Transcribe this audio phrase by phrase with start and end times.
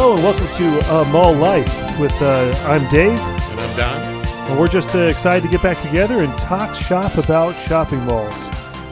[0.00, 1.98] Hello and welcome to uh, Mall Life.
[1.98, 4.26] With uh, I'm Dave, And I'm Don.
[4.48, 8.32] and we're just uh, excited to get back together and talk shop about shopping malls.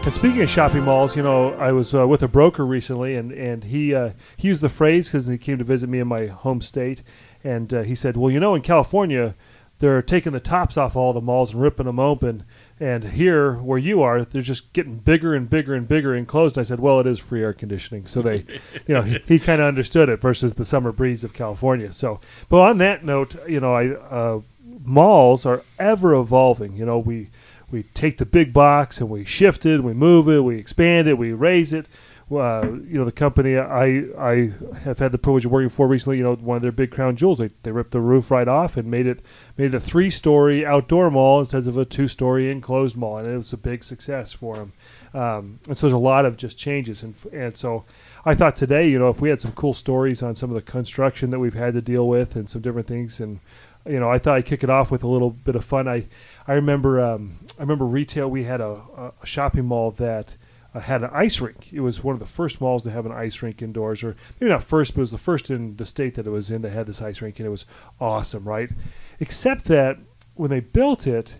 [0.05, 3.31] And speaking of shopping malls, you know, I was uh, with a broker recently, and
[3.31, 6.27] and he uh, he used the phrase because he came to visit me in my
[6.27, 7.05] home state,
[7.45, 9.37] and uh, he said, "Well, you know, in California,
[9.79, 12.43] they're taking the tops off all the malls and ripping them open."
[12.79, 16.59] And here, where you are, they're just getting bigger and bigger and bigger enclosed.
[16.59, 18.45] I said, "Well, it is free air conditioning, so they,
[18.87, 22.21] you know, he, he kind of understood it versus the summer breeze of California." So,
[22.51, 24.41] but on that note, you know, I uh,
[24.85, 26.75] malls are ever evolving.
[26.75, 27.31] You know, we
[27.71, 31.19] we take the big box and we shift it, we move it, we expand it,
[31.19, 31.87] we raise it.
[32.29, 36.19] Uh, you know, the company I I have had the privilege of working for recently.
[36.19, 38.77] You know, one of their big crown jewels, they, they ripped the roof right off
[38.77, 39.21] and made it
[39.57, 43.29] made it a three story outdoor mall instead of a two story enclosed mall, and
[43.29, 44.73] it was a big success for them.
[45.15, 47.85] Um, and so there's a lot of just changes, and and so
[48.25, 50.63] I thought today, you know, if we had some cool stories on some of the
[50.63, 53.39] construction that we've had to deal with and some different things, and
[53.89, 55.87] you know, I thought I'd kick it off with a little bit of fun.
[55.87, 56.07] I
[56.49, 58.29] I remember um, I remember retail.
[58.29, 58.81] We had a,
[59.23, 60.35] a shopping mall that
[60.77, 61.73] uh, had an ice rink.
[61.73, 64.51] It was one of the first malls to have an ice rink indoors, or maybe
[64.51, 66.71] not first, but it was the first in the state that it was in that
[66.71, 67.65] had this ice rink, and it was
[68.01, 68.71] awesome, right?
[69.19, 69.99] Except that
[70.35, 71.37] when they built it,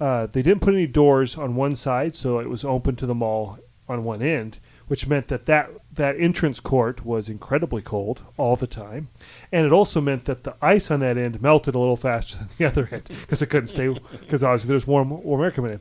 [0.00, 3.14] uh, they didn't put any doors on one side, so it was open to the
[3.14, 8.56] mall on one end, which meant that that, that entrance court was incredibly cold all
[8.56, 9.08] the time.
[9.50, 12.48] And it also meant that the ice on that end melted a little faster than
[12.58, 15.80] the other end because it couldn't stay, because obviously there's warm, warm air coming in.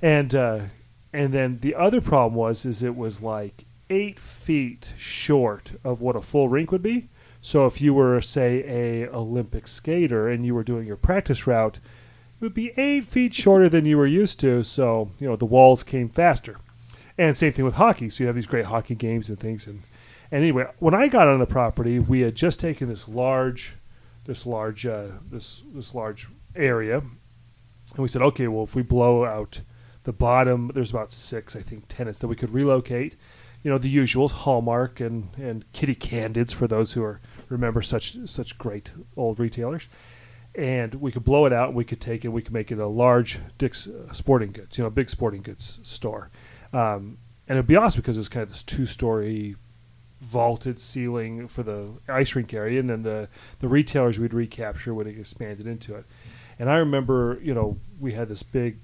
[0.00, 0.60] And, uh,
[1.12, 6.16] and then the other problem was is it was like eight feet short of what
[6.16, 7.08] a full rink would be.
[7.40, 11.76] So if you were, say, a Olympic skater and you were doing your practice route,
[11.76, 14.62] it would be eight feet shorter than you were used to.
[14.62, 16.56] So you know the walls came faster.
[17.18, 18.08] And same thing with hockey.
[18.08, 19.66] So you have these great hockey games and things.
[19.66, 19.82] And,
[20.30, 23.74] and anyway, when I got on the property, we had just taken this large,
[24.24, 29.24] this large, uh, this this large area, and we said, okay, well, if we blow
[29.24, 29.60] out
[30.04, 33.16] the bottom, there's about six, I think, tenants that we could relocate.
[33.62, 38.16] You know, the usuals, Hallmark and and Kitty Candids for those who are remember such
[38.26, 39.88] such great old retailers.
[40.54, 41.72] And we could blow it out.
[41.72, 42.28] We could take it.
[42.28, 45.78] We could make it a large Dick's uh, Sporting Goods, you know, big sporting goods
[45.82, 46.30] store.
[46.74, 49.56] Um, and it'd be awesome because it was kind of this two-story
[50.20, 53.28] vaulted ceiling for the ice rink area, and then the
[53.60, 56.04] the retailers we'd recapture would expand it into it.
[56.58, 58.78] And I remember, you know, we had this big,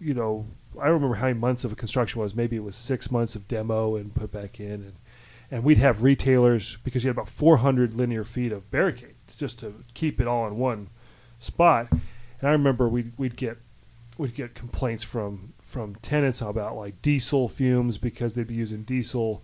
[0.00, 0.46] you know,
[0.80, 2.34] I remember how many months of construction was.
[2.34, 4.94] Maybe it was six months of demo and put back in, and
[5.50, 9.84] and we'd have retailers because you had about 400 linear feet of barricade just to
[9.94, 10.88] keep it all in one
[11.38, 11.88] spot.
[11.90, 13.58] And I remember we'd we'd get
[14.18, 19.42] we'd get complaints from from tenants about like diesel fumes because they'd be using diesel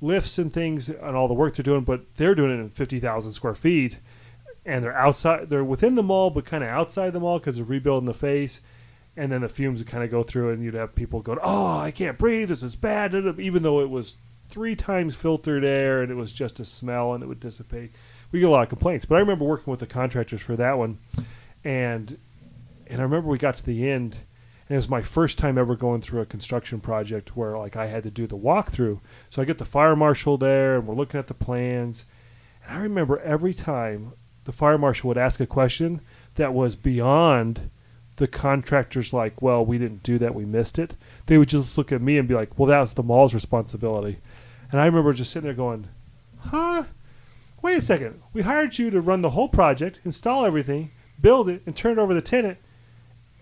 [0.00, 3.32] lifts and things and all the work they're doing, but they're doing it in 50,000
[3.32, 3.98] square feet
[4.66, 7.64] and they're outside, they're within the mall, but kind of outside the mall because they're
[7.64, 8.60] rebuilding the face.
[9.16, 11.78] And then the fumes would kind of go through and you'd have people going, Oh,
[11.78, 12.48] I can't breathe.
[12.48, 13.14] This is bad.
[13.14, 14.16] Even though it was
[14.48, 17.92] three times filtered air and it was just a smell and it would dissipate.
[18.32, 19.04] We get a lot of complaints.
[19.04, 20.98] But I remember working with the contractors for that one.
[21.62, 22.18] And,
[22.88, 24.18] and I remember we got to the end
[24.68, 27.86] and it was my first time ever going through a construction project where like I
[27.86, 29.00] had to do the walkthrough.
[29.28, 32.06] So I get the fire marshal there, and we're looking at the plans.
[32.66, 34.14] And I remember every time
[34.44, 36.00] the fire marshal would ask a question
[36.36, 37.70] that was beyond
[38.16, 40.94] the contractor's like, well, we didn't do that, we missed it.
[41.26, 44.18] They would just look at me and be like, well, that was the mall's responsibility.
[44.70, 45.88] And I remember just sitting there going,
[46.38, 46.84] huh?
[47.62, 48.20] Wait a second.
[48.32, 51.98] We hired you to run the whole project, install everything, build it, and turn it
[51.98, 52.58] over to the tenant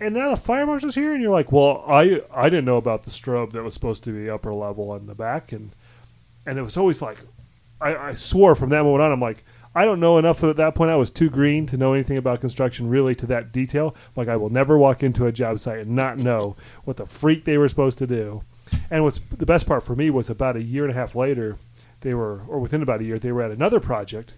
[0.03, 3.05] and now the fire marshal's here, and you're like, well, I I didn't know about
[3.05, 5.71] the strobe that was supposed to be upper level on the back, and
[6.45, 7.19] and it was always like,
[7.81, 9.45] I, I swore from that moment on, I'm like,
[9.75, 10.91] I don't know enough at that point.
[10.91, 13.95] I was too green to know anything about construction really to that detail.
[14.15, 17.45] Like I will never walk into a job site and not know what the freak
[17.45, 18.43] they were supposed to do.
[18.91, 21.57] And what's the best part for me was about a year and a half later,
[22.01, 24.35] they were, or within about a year, they were at another project,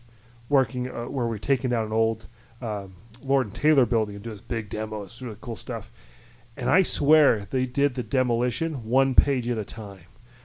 [0.48, 2.26] working uh, where we're taking down an old.
[2.62, 2.94] Um,
[3.25, 5.02] Lord and Taylor building and do this big demo.
[5.02, 5.90] It's really cool stuff.
[6.56, 10.04] And I swear they did the demolition one page at a time.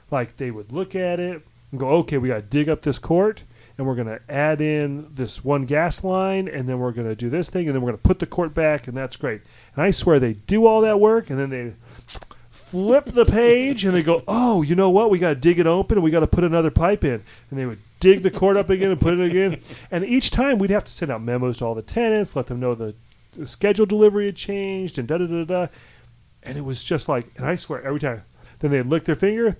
[0.09, 2.99] Like they would look at it and go, okay, we got to dig up this
[2.99, 3.43] court
[3.79, 7.15] and we're going to add in this one gas line and then we're going to
[7.15, 9.39] do this thing and then we're going to put the court back and that's great.
[9.73, 11.73] And I swear they do all that work and then they
[12.51, 15.09] flip the page and they go, oh, you know what?
[15.09, 17.23] We got to dig it open and we got to put another pipe in.
[17.49, 19.61] And they would dig the court up again and put it again.
[19.89, 22.59] And each time we'd have to send out memos to all the tenants, let them
[22.59, 22.95] know the,
[23.45, 25.67] schedule delivery had changed and da da da da.
[26.43, 28.23] And it was just like, and I swear every time,
[28.59, 29.55] then they'd lick their finger,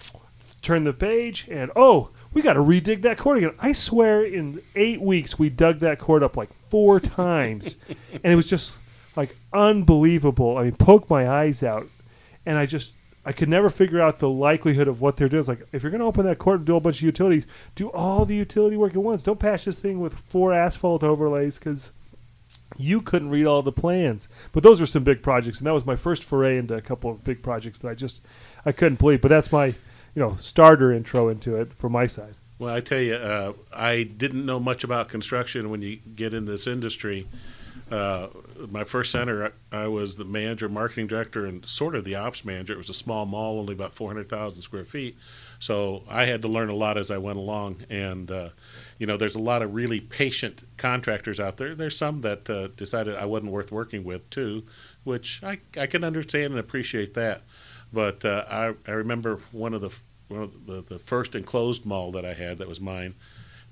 [0.61, 3.53] turn the page, and oh, we got to redig that court again.
[3.59, 7.75] I swear, in eight weeks, we dug that court up like four times,
[8.11, 8.73] and it was just
[9.15, 10.57] like unbelievable.
[10.57, 11.87] I mean, poke my eyes out,
[12.45, 12.93] and I just
[13.25, 15.41] I could never figure out the likelihood of what they're doing.
[15.41, 17.45] It's like if you're going to open that court and do a bunch of utilities,
[17.75, 19.23] do all the utility work at once.
[19.23, 21.91] Don't patch this thing with four asphalt overlays because
[22.77, 24.29] you couldn't read all the plans.
[24.51, 27.11] But those were some big projects, and that was my first foray into a couple
[27.11, 28.21] of big projects that I just
[28.65, 29.21] I couldn't believe.
[29.21, 29.75] But that's my
[30.15, 32.35] you know starter intro into it from my side.
[32.59, 36.45] Well, I tell you, uh, I didn't know much about construction when you get in
[36.45, 37.25] this industry.
[37.89, 38.27] Uh,
[38.69, 42.45] my first center, I, I, was the manager, marketing director, and sort of the ops
[42.45, 42.73] manager.
[42.73, 45.17] It was a small mall, only about 400,000 square feet.
[45.57, 47.83] So I had to learn a lot as I went along.
[47.89, 48.49] And, uh,
[48.99, 51.73] you know, there's a lot of really patient contractors out there.
[51.73, 54.65] There's some that uh, decided I wasn't worth working with, too,
[55.03, 57.41] which I, I can understand and appreciate that.
[57.91, 59.91] But uh, I, I remember one of the
[60.27, 63.15] one of the, the first enclosed mall that I had that was mine.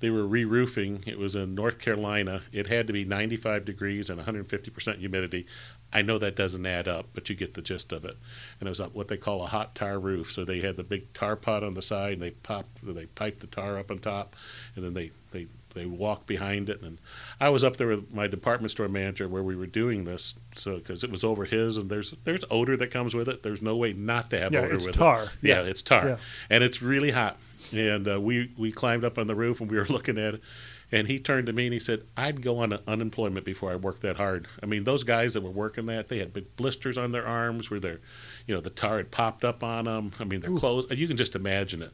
[0.00, 1.04] They were re-roofing.
[1.06, 2.42] It was in North Carolina.
[2.52, 5.46] It had to be 95 degrees and 150% humidity.
[5.92, 8.16] I know that doesn't add up, but you get the gist of it.
[8.60, 10.30] And it was what they call a hot tar roof.
[10.30, 13.40] So they had the big tar pot on the side, and they popped, they piped
[13.40, 14.36] the tar up on top,
[14.76, 15.46] and then they they
[15.78, 16.82] they walked behind it.
[16.82, 16.98] And
[17.40, 20.76] I was up there with my department store manager where we were doing this, so
[20.78, 23.42] because it was over his, and there's there's odor that comes with it.
[23.42, 25.22] There's no way not to have yeah, odor with tar.
[25.24, 25.30] it.
[25.42, 25.70] Yeah, it's tar Yeah.
[25.70, 26.16] it's tar, Yeah.
[26.50, 27.38] and it's really hot.
[27.72, 30.42] And uh, we we climbed up on the roof and we were looking at it.
[30.90, 34.00] And he turned to me and he said, "I'd go on unemployment before I worked
[34.02, 37.12] that hard." I mean, those guys that were working that, they had big blisters on
[37.12, 38.00] their arms where their,
[38.46, 40.12] you know, the tar had popped up on them.
[40.18, 40.86] I mean, their clothes.
[40.90, 41.90] You can just imagine it.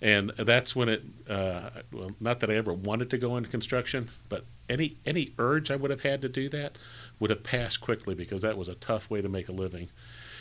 [0.00, 1.02] And that's when it.
[1.28, 5.70] Uh, well, not that I ever wanted to go into construction, but any any urge
[5.70, 6.76] I would have had to do that
[7.18, 9.88] would have passed quickly because that was a tough way to make a living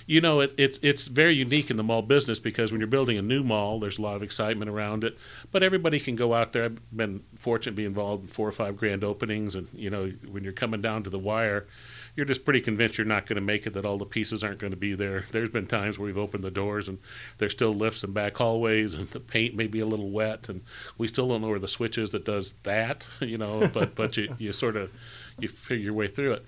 [0.06, 3.18] you know, it, it's it's very unique in the mall business because when you're building
[3.18, 5.18] a new mall, there's a lot of excitement around it.
[5.52, 6.66] But everybody can go out there.
[6.66, 10.08] I've been fortunate to be involved in four or five grand openings, and you know,
[10.30, 11.68] when you're coming down to the wire,
[12.16, 13.74] you're just pretty convinced you're not going to make it.
[13.74, 15.26] That all the pieces aren't going to be there.
[15.32, 17.00] There's been times where we've opened the doors and
[17.38, 20.62] there's still lifts and back hallways, and the paint may be a little wet, and
[20.98, 23.08] we still don't know where the switch is that does that.
[23.34, 24.92] You know, but but you you sort of
[25.40, 26.46] you figure your way through it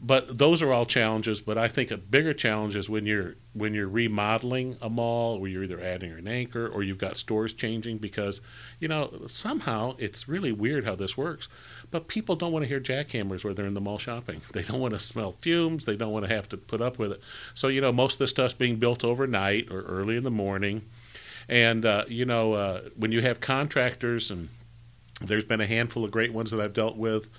[0.00, 1.40] but those are all challenges.
[1.40, 5.50] But I think a bigger challenge is when you're when you're remodeling a mall, where
[5.50, 8.40] you're either adding an anchor or you've got stores changing because
[8.78, 11.48] you know somehow it's really weird how this works.
[11.90, 14.40] But people don't want to hear jackhammers where they're in the mall shopping.
[14.56, 15.84] They don't want to smell fumes.
[15.84, 17.20] They don't want to have to put up with it.
[17.54, 20.82] So you know most of the stuff's being built overnight or early in the morning,
[21.48, 24.48] and uh, you know uh, when you have contractors and
[25.20, 27.30] there's been a handful of great ones that I've dealt with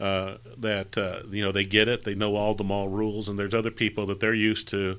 [0.00, 3.38] uh, that uh, you know they get it, they know all the mall rules, and
[3.38, 4.98] there's other people that they're used to.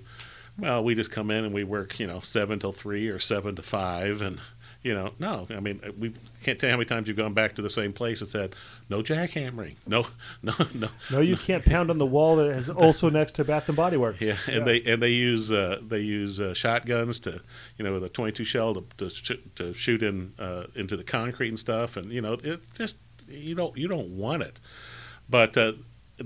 [0.57, 3.55] Well, we just come in and we work, you know, seven till three or seven
[3.55, 4.39] to five, and
[4.83, 6.13] you know, no, I mean, we
[6.43, 8.53] can't tell you how many times you've gone back to the same place and said,
[8.89, 10.05] no jackhammering, no,
[10.43, 10.89] no, no.
[11.09, 13.95] No, you can't pound on the wall that is also next to Bath and Body
[13.95, 14.19] Works.
[14.21, 17.41] Yeah, and they and they use uh, they use uh, shotguns to
[17.77, 21.03] you know with a 22 shell to to, sh- to shoot in uh, into the
[21.03, 22.97] concrete and stuff, and you know it just
[23.29, 24.59] you don't you don't want it,
[25.29, 25.57] but.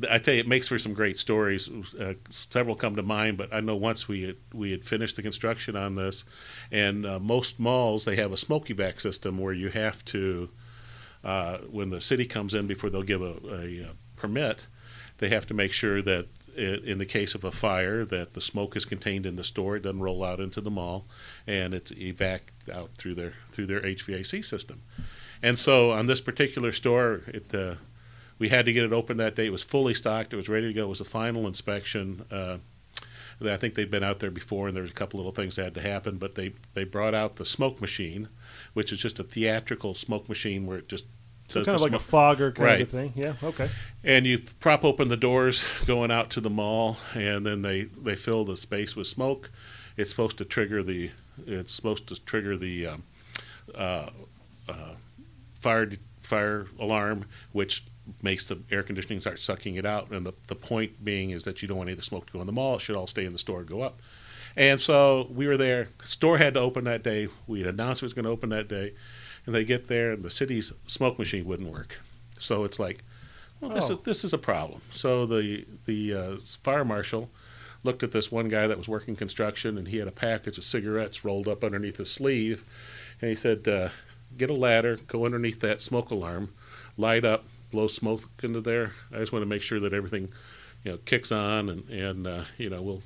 [0.10, 1.70] I tell you, it makes for some great stories.
[1.98, 5.22] Uh, several come to mind, but I know once we had, we had finished the
[5.22, 6.26] construction on this,
[6.72, 10.50] and uh, most malls they have a smoke evac system where you have to,
[11.24, 14.68] uh, when the city comes in before they'll give a, a, uh permit,
[15.20, 16.28] they have to make sure that
[16.58, 19.76] i in the case of a fire that the smoke is contained in the store,
[19.76, 21.06] it doesn't roll out into the mall,
[21.46, 22.40] and it's evac
[22.74, 24.82] out through their through their HVAC system.
[25.42, 27.76] And so on this particular store, it uh,
[28.40, 29.46] we had to get it open that day.
[29.48, 30.34] It was fully stocked.
[30.34, 30.84] It was ready to go.
[30.84, 32.26] It was a final inspection.
[32.32, 32.58] Uh,
[33.44, 35.64] I think they'd been out there before, and there was a couple little things that
[35.66, 36.18] had to happen.
[36.18, 38.30] But they they brought out the smoke machine,
[38.74, 41.06] which is just a theatrical smoke machine where it just
[41.50, 42.82] So kind of like a fogger kind Right.
[42.82, 43.14] of thing.
[43.16, 43.34] Yeah.
[43.44, 43.70] Okay.
[44.04, 48.16] and you prop open the doors going out to the mall, and then they they
[48.16, 49.52] fill the space with smoke.
[49.98, 51.12] It's supposed to trigger the
[51.46, 53.04] it's supposed to trigger the um,
[53.76, 54.10] uh,
[54.68, 54.74] uh,
[55.60, 55.92] fire
[56.24, 57.84] fire alarm, which
[58.22, 60.12] makes the air conditioning start sucking it out.
[60.12, 62.34] And the, the point being is that you don't want any of the smoke to
[62.34, 62.76] go in the mall.
[62.76, 64.00] It should all stay in the store and go up.
[64.56, 65.90] And so we were there.
[66.04, 67.28] Store had to open that day.
[67.46, 68.94] We had announced it was going to open that day.
[69.46, 72.02] And they get there, and the city's smoke machine wouldn't work.
[72.40, 73.04] So it's like,
[73.62, 73.94] well, this Oh.
[73.94, 74.82] is this is a problem.
[74.92, 77.30] So the the uh, fire marshal
[77.84, 80.64] looked at this one guy that was working construction, and he had a package of
[80.64, 82.64] cigarettes rolled up underneath his sleeve,
[83.22, 83.90] and he said, uh,
[84.38, 86.50] "Get a ladder, go underneath that smoke alarm,
[86.98, 88.92] light up, blow smoke into there.
[89.12, 90.30] I just want to make sure that everything,
[90.84, 93.04] you know, kicks on, and and uh, you know we'll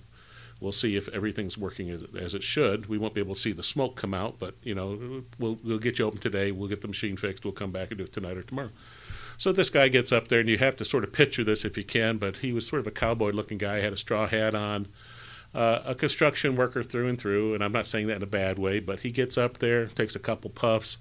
[0.62, 2.88] we'll see if everything's working as, as it should.
[2.88, 5.80] We won't be able to see the smoke come out, but you know, we'll we'll
[5.80, 6.51] get you open today.
[6.51, 7.44] We'll get the machine fixed.
[7.44, 8.70] We'll come back and do it tonight or tomorrow.
[9.38, 11.75] So this guy gets up there, and you have to sort of picture this if
[11.75, 12.18] you can.
[12.18, 14.88] But he was sort of a cowboy-looking guy, had a straw hat on,
[15.56, 17.56] uh, a construction worker through and through.
[17.56, 20.15] And I'm not saying that in a bad way, but he gets up there, takes
[20.15, 20.98] a couple puffs,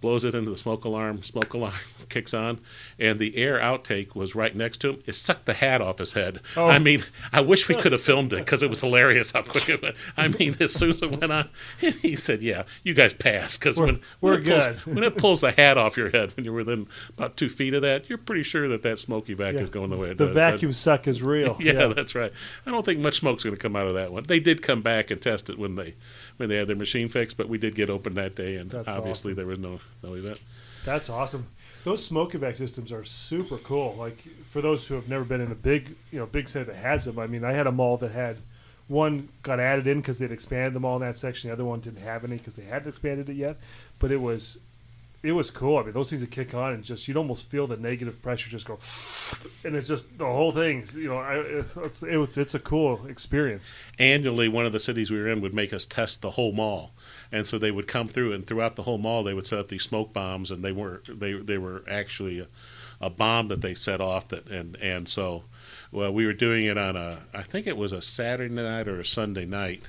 [0.00, 1.22] blows it into the smoke alarm.
[1.22, 1.74] Smoke alarm
[2.08, 2.60] kicks on,
[2.98, 5.02] and the air outtake was right next to him.
[5.06, 6.40] It sucked the hat off his head.
[6.56, 6.66] Oh.
[6.66, 9.68] I mean, I wish we could have filmed it because it was hilarious how quick
[9.68, 9.96] it went.
[10.16, 11.48] I mean, as soon as it went on,
[11.80, 14.94] he said, "Yeah, you guys pass because when, we're when it pulls, good.
[14.94, 16.86] when it pulls the hat off your head when you're within
[17.16, 19.60] about two feet of that, you're pretty sure that that smoke evac Yeah.
[19.60, 20.34] is going the way it The does.
[20.34, 21.54] vacuum suck is real.
[21.58, 22.32] But- yeah, that's right.
[22.66, 24.24] I don't think much smoke's going to come out of that one.
[24.24, 25.94] They did come back and test it when they
[26.38, 28.88] when they had their machine fixed, but we did get open that day, and That's
[28.88, 29.36] obviously awesome.
[29.36, 30.40] there was no no event.
[30.84, 31.46] That's awesome.
[31.84, 33.94] Those smoke evac systems are super cool.
[33.98, 36.76] Like for those who have never been in a big, you know, big center that
[36.76, 37.18] has them.
[37.18, 38.38] I mean, I had a mall that had
[38.88, 41.48] one got added in because they'd expanded the mall in that section.
[41.48, 43.56] The other one didn't have any because they hadn't expanded it yet.
[43.98, 44.58] But it was,
[45.22, 45.78] it was cool.
[45.78, 48.48] I mean, those things would kick on and just you'd almost feel the negative pressure
[48.50, 48.78] just go,
[49.64, 50.86] and it's just the whole thing.
[50.94, 53.72] You know, I, it's it's, it's a cool experience.
[53.98, 56.92] annually one of the cities we were in would make us test the whole mall
[57.32, 59.68] and so they would come through and throughout the whole mall they would set up
[59.68, 62.46] these smoke bombs and they were they they were actually a,
[63.00, 65.44] a bomb that they set off that and and so
[65.90, 69.00] well we were doing it on a I think it was a Saturday night or
[69.00, 69.82] a Sunday night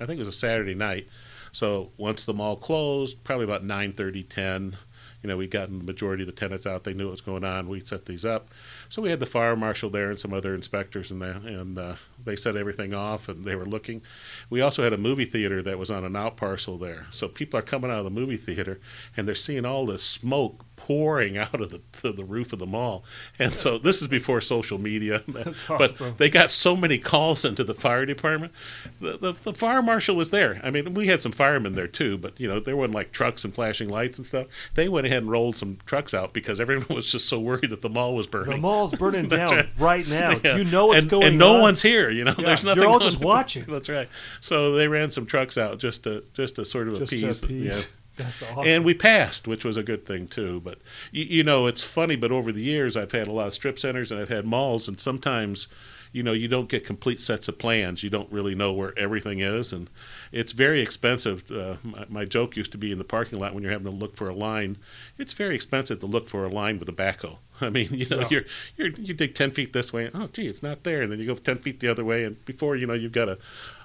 [0.00, 1.06] I think it was a Saturday night
[1.52, 4.76] so once the mall closed probably about 9:30 10
[5.22, 7.44] you know we'd gotten the majority of the tenants out they knew what was going
[7.44, 8.48] on we set these up
[8.90, 11.94] so we had the fire marshal there and some other inspectors and that, and uh,
[12.24, 14.02] they set everything off and they were looking.
[14.50, 17.06] We also had a movie theater that was on an out parcel there.
[17.12, 18.80] So people are coming out of the movie theater
[19.16, 23.04] and they're seeing all this smoke pouring out of the, the roof of the mall.
[23.38, 25.22] And so this is before social media.
[25.28, 26.14] That's but awesome.
[26.16, 28.52] they got so many calls into the fire department.
[29.00, 30.60] The, the, the fire marshal was there.
[30.64, 33.44] I mean, we had some firemen there too, but you know, there wasn't like trucks
[33.44, 34.48] and flashing lights and stuff.
[34.74, 37.82] They went ahead and rolled some trucks out because everyone was just so worried that
[37.82, 38.50] the mall was burning.
[38.50, 40.30] The mall's burning down right now.
[40.44, 40.56] Yeah.
[40.56, 41.28] You know what's and, going on.
[41.30, 41.60] and no on?
[41.62, 42.10] one's here.
[42.10, 43.00] You know, Yeah, there's nothing you're all on.
[43.02, 43.64] just watching.
[43.64, 44.08] That's right.
[44.40, 47.42] So they ran some trucks out just to just to sort of Just appease.
[47.42, 47.64] appease.
[47.64, 48.24] Yeah.
[48.24, 48.64] That's awesome.
[48.66, 50.60] And we passed, which was a good thing too.
[50.60, 50.78] But
[51.10, 52.16] you, you know, it's funny.
[52.16, 54.88] But over the years, I've had a lot of strip centers and I've had malls,
[54.88, 55.68] and sometimes,
[56.12, 58.02] you know, you don't get complete sets of plans.
[58.02, 59.88] You don't really know where everything is, and
[60.32, 61.50] it's very expensive.
[61.50, 63.96] Uh, my, my joke used to be in the parking lot when you're having to
[63.96, 64.76] look for a line.
[65.18, 67.38] It's very expensive to look for a line with a backhoe.
[67.60, 68.28] I mean, you know, Yeah.
[68.30, 68.42] you're,
[68.76, 70.10] you're you dig ten feet this way.
[70.14, 71.02] Oh, gee, it's not there.
[71.02, 73.28] And then you go ten feet the other way, and before you know, you've got
[73.28, 73.38] a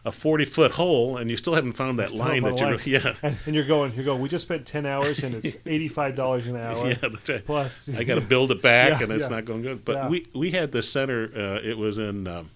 [0.06, 2.78] a forty foot hole, and you still haven't found that line that you're.
[2.78, 4.22] found Yeah, and, and you're going, you're going.
[4.22, 6.76] We just spent ten hours, and it's eighty-five dollars an hour.
[6.88, 7.46] yeah, that's right.
[7.46, 9.36] Plus, I got to build it back, Yeah, and it's yeah.
[9.36, 9.84] not going good.
[9.84, 10.08] But Yeah.
[10.10, 11.30] we we had this center.
[11.36, 12.52] Uh, it was in um,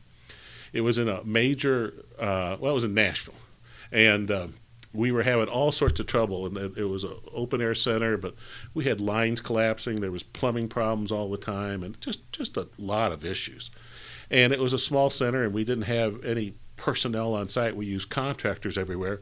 [0.72, 1.94] it was in a major.
[2.20, 3.34] Uh, well, it was in Nashville,
[3.91, 4.53] and um,
[4.94, 6.46] we were having all sorts of trouble.
[6.46, 8.36] And it, it was an open air center, but
[8.75, 10.01] we had lines collapsing.
[10.01, 13.72] There was plumbing problems all the time, and just just a lot of issues.
[14.32, 17.75] And it was a small center, and we didn't have any personnel on site.
[17.75, 19.21] We use contractors everywhere.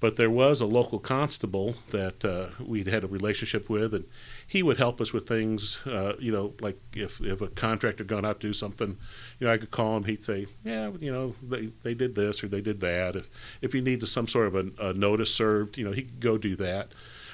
[0.00, 4.04] But there was a local constable that uh, we'd had a relationship with, and
[4.46, 5.78] he would help us with things.
[5.84, 8.96] Uh, you know, like if if a contractor gone out to do something,
[9.40, 10.04] you know, I could call him.
[10.04, 13.28] He'd say, "Yeah, you know, they they did this or they did that." If
[13.60, 16.38] if he needed some sort of a, a notice served, you know, he could go
[16.38, 16.92] do that.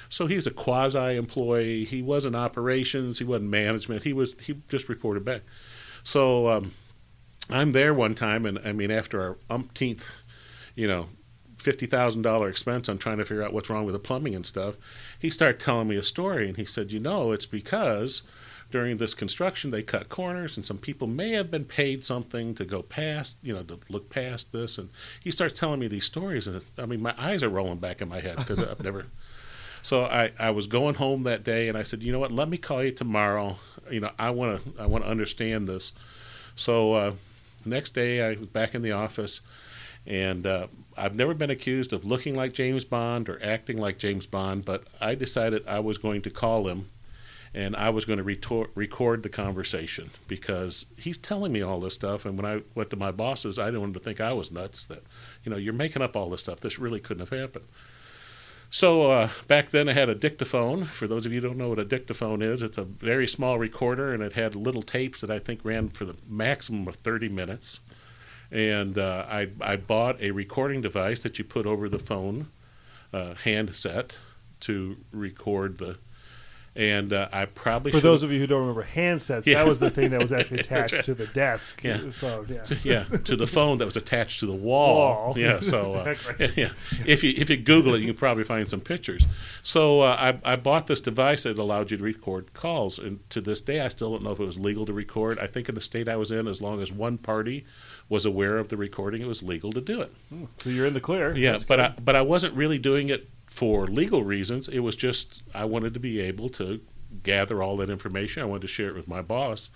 [0.09, 1.85] So he's a quasi employee.
[1.85, 3.19] He wasn't operations.
[3.19, 4.03] He wasn't management.
[4.03, 5.43] He was he just reported back.
[6.03, 6.71] So um,
[7.49, 10.05] I'm there one time, and I mean, after our umpteenth,
[10.73, 11.07] you know,
[11.57, 14.45] fifty thousand dollar expense on trying to figure out what's wrong with the plumbing and
[14.45, 14.75] stuff,
[15.19, 18.23] he started telling me a story, and he said, you know, it's because
[18.71, 22.65] during this construction they cut corners, and some people may have been paid something to
[22.65, 24.89] go past, you know, to look past this, and
[25.23, 28.09] he starts telling me these stories, and I mean, my eyes are rolling back in
[28.09, 29.05] my head because I've never.
[29.81, 32.31] So I, I was going home that day, and I said, you know what?
[32.31, 33.57] Let me call you tomorrow.
[33.91, 35.91] You know, I want to I want to understand this.
[36.55, 37.11] So uh,
[37.65, 39.41] next day, I was back in the office,
[40.05, 40.67] and uh,
[40.97, 44.83] I've never been accused of looking like James Bond or acting like James Bond, but
[45.01, 46.89] I decided I was going to call him
[47.55, 51.95] and I was going to retor- record the conversation because he's telling me all this
[51.95, 52.25] stuff.
[52.25, 54.51] And when I went to my bosses, I didn't want them to think I was
[54.51, 55.03] nuts that,
[55.43, 56.59] you know, you're making up all this stuff.
[56.59, 57.65] This really couldn't have happened.
[58.69, 60.85] So uh, back then I had a dictaphone.
[60.85, 63.57] For those of you who don't know what a dictaphone is, it's a very small
[63.57, 67.29] recorder and it had little tapes that I think ran for the maximum of 30
[67.29, 67.79] minutes.
[68.51, 72.47] And uh, I, I bought a recording device that you put over the phone
[73.13, 74.17] uh, handset
[74.61, 75.97] to record the
[76.77, 79.59] And uh, I probably For those of you who don't remember handsets, Yeah.
[79.63, 81.03] that was the thing that was actually attached right.
[81.05, 81.81] to the desk.
[81.83, 81.99] Yeah.
[82.19, 82.65] phone, yeah.
[82.83, 84.95] yeah, to the phone that was attached to the wall.
[84.97, 85.33] Wall.
[85.39, 86.51] Yeah, so uh, Exactly.
[86.61, 86.71] yeah,
[87.05, 89.25] if you if you Google it, you can probably find some pictures.
[89.63, 93.39] So uh, I, I bought this device that allowed you to record calls, and to
[93.39, 95.39] this day, I still don't know if it was legal to record.
[95.39, 97.65] I think in the state I was in, as long as one party
[98.09, 100.11] was aware of the recording, it was legal to do it.
[100.59, 101.35] So you're in the clear.
[101.35, 101.85] Yeah, That's but good.
[101.85, 104.67] I but I wasn't really doing it for legal reasons.
[104.67, 106.81] It was just I wanted to be able to
[107.23, 108.43] gather all that information.
[108.43, 109.69] I wanted to share it with my boss.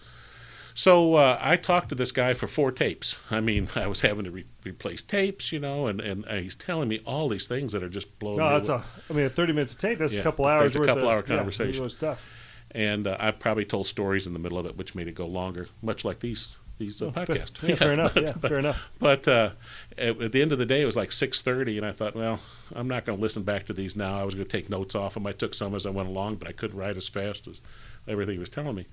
[0.73, 3.15] So uh, I talked to this guy for four tapes.
[3.31, 6.89] I mean, I was having to re- replace tapes, you know, and, and he's telling
[6.89, 8.81] me all these things that are just blowing no, me that's away.
[9.09, 9.13] a.
[9.13, 9.97] I mean, 30 minutes to take.
[9.97, 10.75] That's Yeah, a couple that's hours.
[10.75, 11.79] a couple of, hour yeah, conversation.
[11.79, 12.21] really stuff.
[12.71, 15.25] And uh, I probably told stories in the middle of it, which made it go
[15.25, 17.61] longer, much like these these uh, Oh, fair- podcasts.
[17.67, 18.13] Yeah, fair enough.
[18.15, 18.89] but- Yeah, fair enough.
[18.99, 19.51] But uh,
[19.97, 22.15] at, at the end of the day, it was like six thirty, and I thought,
[22.15, 22.39] well,
[22.73, 24.19] I'm not going to listen back to these now.
[24.19, 25.27] I was going to take notes off them.
[25.27, 27.61] I took some as I went along, but I couldn't write as fast as
[28.07, 28.85] everything he was telling me.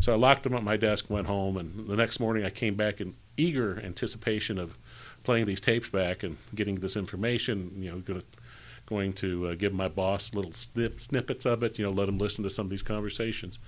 [0.00, 2.50] So I locked them up at my desk, went home, and the next morning I
[2.50, 4.78] came back in eager anticipation of
[5.24, 7.72] playing these tapes back and getting this information.
[7.76, 8.26] You know, going to
[8.86, 11.78] going to uh, give my boss little snip, snippets of it.
[11.78, 13.58] You know, let him listen to some of these conversations.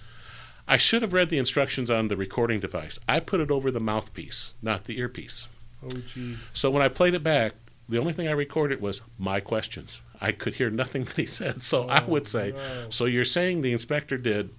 [0.67, 2.99] I should have read the instructions on the recording device.
[3.09, 5.47] I put it over the mouthpiece, not the earpiece.
[5.83, 6.39] Oh, jeez.
[6.55, 7.53] So when I played it back,
[7.89, 10.01] the only thing I recorded was my questions.
[10.21, 11.63] I could hear nothing that he said.
[11.63, 12.87] So I Oh, would say, no.
[12.91, 14.51] "So you're saying the inspector did?"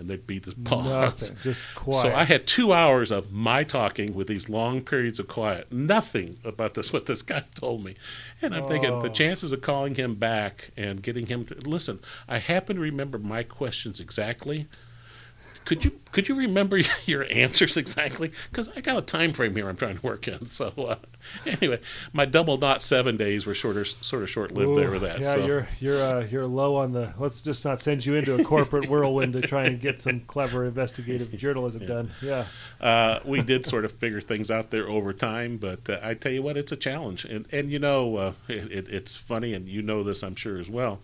[0.00, 0.86] And there'd be this pause.
[0.86, 1.36] Nothing.
[1.42, 2.02] Just quiet.
[2.04, 5.70] So I had two hours of my talking with these long periods of quiet.
[5.70, 7.96] Nothing about this what this guy told me,
[8.40, 9.12] and I'm thinking the Oh.
[9.12, 12.00] chances of calling him back and getting him to listen.
[12.26, 14.66] I happen to remember my questions exactly.
[15.64, 18.32] Could you could you remember your answers exactly?
[18.50, 20.46] Because I got a time frame here I'm trying to work in.
[20.46, 20.96] So uh,
[21.46, 21.80] anyway,
[22.12, 25.20] my double dot seven days were sort of sort of short lived there with that.
[25.20, 25.46] Yeah, so.
[25.46, 27.14] you're you're uh, you're low on the.
[27.18, 30.64] Let's just not send you into a corporate whirlwind to try and get some clever
[30.64, 32.10] investigative journalism done.
[32.20, 32.46] Yeah.
[32.80, 36.32] uh, we did sort of figure things out there over time, but uh, I tell
[36.32, 39.68] you what, it's a challenge, and and you know, uh, it, it, it's funny, and
[39.68, 41.00] you know this, I'm sure as well.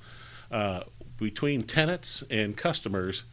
[0.50, 0.80] Uh,
[1.18, 3.24] between tenants and customers,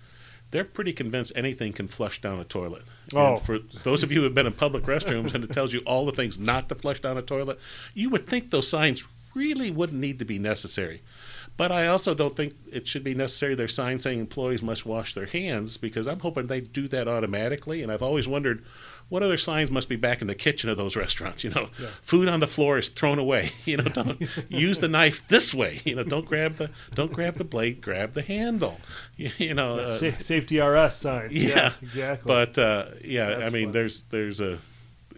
[0.53, 2.83] they're pretty convinced anything can flush down a toilet.
[3.11, 3.37] And Oh.
[3.37, 6.05] for those of you who have been in public restrooms and it tells you all
[6.05, 7.59] the things not to flush down a toilet,
[7.95, 11.01] you would think those signs really wouldn't need to be necessary.
[11.57, 13.55] But I also don't think it should be necessary.
[13.55, 17.81] There's signs saying employees must wash their hands because I'm hoping they do that automatically.
[17.81, 18.63] And I've always wondered
[19.13, 21.43] what other signs must be back in the kitchen of those restaurants.
[21.43, 21.89] You know, Yeah.
[22.02, 23.52] food on the floor is thrown away.
[23.65, 25.82] You know, don't use the knife this way.
[25.86, 28.80] You know, don't grab the don't grab the blade, grab the handle.
[29.17, 31.32] You, you know, uh, Sa- safety RS signs.
[31.32, 32.28] Yeah, yeah, exactly.
[32.28, 33.71] But uh, yeah, I mean, funny.
[33.73, 34.58] there's there's a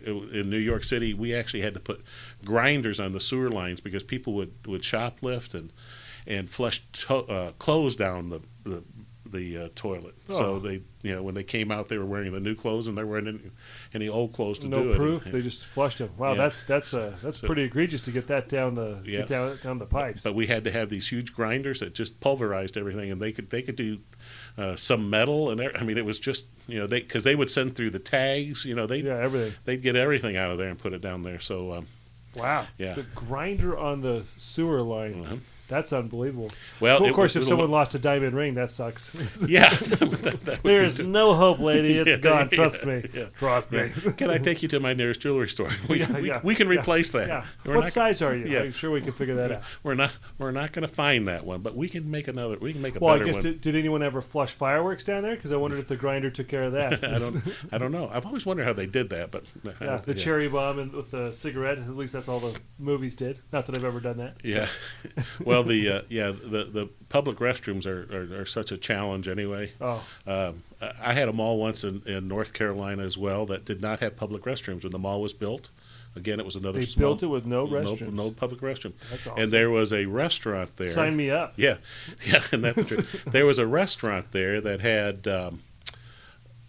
[0.05, 2.03] in New York City, we actually had to put
[2.43, 5.71] grinders on the sewer lines because people would would shoplift and
[6.27, 8.84] and flush to, uh, clothes down the the,
[9.35, 10.15] the uh, toilet.
[10.27, 10.59] So Oh.
[10.59, 13.03] they, you know, when they came out, they were wearing the new clothes and they
[13.03, 13.39] weren't any,
[13.93, 14.85] any old clothes to do it.
[14.85, 15.25] no proof.
[15.25, 16.09] And- They just flushed them.
[16.17, 16.37] Wow, Yeah.
[16.43, 19.19] that's that's uh, that's So- pretty egregious to get that down the Yeah.
[19.19, 20.23] get down down the pipes.
[20.23, 23.49] but we had to have these huge grinders that just pulverized everything, and they could
[23.49, 23.99] they could do
[24.57, 27.51] uh, some metal and I mean it was just you know they because they would
[27.51, 29.53] send through the tags, you know they yeah, everything.
[29.65, 31.39] they'd get everything out of there and put it down there.
[31.39, 31.87] So um,
[32.35, 32.65] Wow.
[32.77, 32.93] Yeah.
[32.95, 35.21] The grinder on the sewer line.
[35.23, 35.35] uh-huh.
[35.67, 36.51] That's unbelievable.
[36.80, 39.12] well, Well, of course, was- if someone lost a diamond ring, that sucks.
[39.47, 41.97] yeah, that- that There's too- no hope, lady.
[42.06, 42.49] It's Yeah, gone.
[42.51, 43.04] yeah, Trust me.
[43.13, 43.25] yeah.
[43.38, 43.89] Trust me.
[44.17, 45.69] Can I take you to my nearest jewelry store?
[45.89, 47.28] We, Yeah, we, yeah, we can yeah, replace that.
[47.28, 47.45] Yeah.
[47.63, 48.45] What not, size are you?
[48.45, 48.60] Yeah.
[48.62, 49.63] I'm sure we can figure that out.
[49.84, 50.12] We're not.
[50.38, 52.58] We're not going to find that one, but we can make another.
[52.60, 55.36] We can make a Well, I guess did, did anyone ever flush fireworks down there?
[55.36, 57.04] Because I wondered if the grinder took care of that.
[57.04, 57.41] I don't.
[57.71, 58.10] I don't know.
[58.13, 59.43] I've always wondered how they did that, but
[59.82, 61.80] yeah, the cherry bomb and with the cigarette.
[61.80, 63.39] At least that's all the movies did.
[63.51, 64.36] Not that I've ever done that.
[64.43, 64.67] Yeah.
[65.43, 69.71] Well, the uh, yeah the the public restrooms are, are, are such a challenge anyway.
[69.79, 70.63] Oh, Um,
[71.01, 74.15] I had a mall once in, in North Carolina as well that did not have
[74.17, 75.69] public restrooms when the mall was built.
[76.17, 76.79] Again, it was another.
[76.79, 78.13] they small, built it with no no, restrooms.
[78.13, 79.41] no public restroom, That's awesome.
[79.43, 80.89] and there was a restaurant there.
[80.89, 81.53] Sign me up.
[81.57, 81.77] Yeah,
[82.25, 83.03] yeah, and that's true.
[83.27, 85.27] there was a restaurant there that had.
[85.27, 85.61] Um,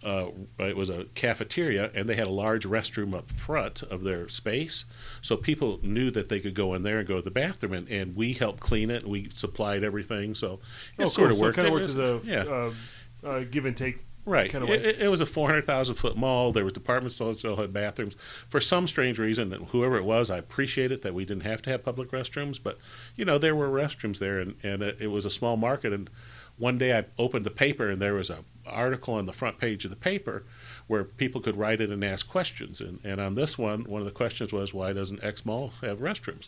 [0.03, 0.27] uh,
[0.59, 4.85] it was a cafeteria, and they had a large restroom up front of their space,
[5.21, 7.87] so people knew that they could go in there and go to the bathroom, and,
[7.89, 9.03] and we helped clean it.
[9.03, 10.59] and We supplied everything, so
[10.97, 11.31] it Oh, sort cool.
[11.31, 11.55] of So it worked.
[11.55, 13.99] kind of worked was- as a yeah, uh, uh, give and take.
[14.25, 14.51] Right.
[14.51, 14.87] kind of it, way.
[14.89, 16.51] it- it was a 400,000 foot mall.
[16.51, 18.17] There were department stores that still had bathrooms.
[18.49, 21.69] For some strange reason, whoever it was, I appreciate it that we didn't have to
[21.69, 22.61] have public restrooms.
[22.61, 22.77] But,
[23.15, 25.93] you know, there were restrooms there, and, and it, it was a small market.
[25.93, 26.09] And
[26.57, 29.83] one day I opened the paper, and there was an article on the front page
[29.85, 30.43] of the paper
[30.87, 32.79] where people could write in and ask questions.
[32.81, 35.99] And, and on this one, one of the questions was, why doesn't X Mall have
[35.99, 36.47] restrooms?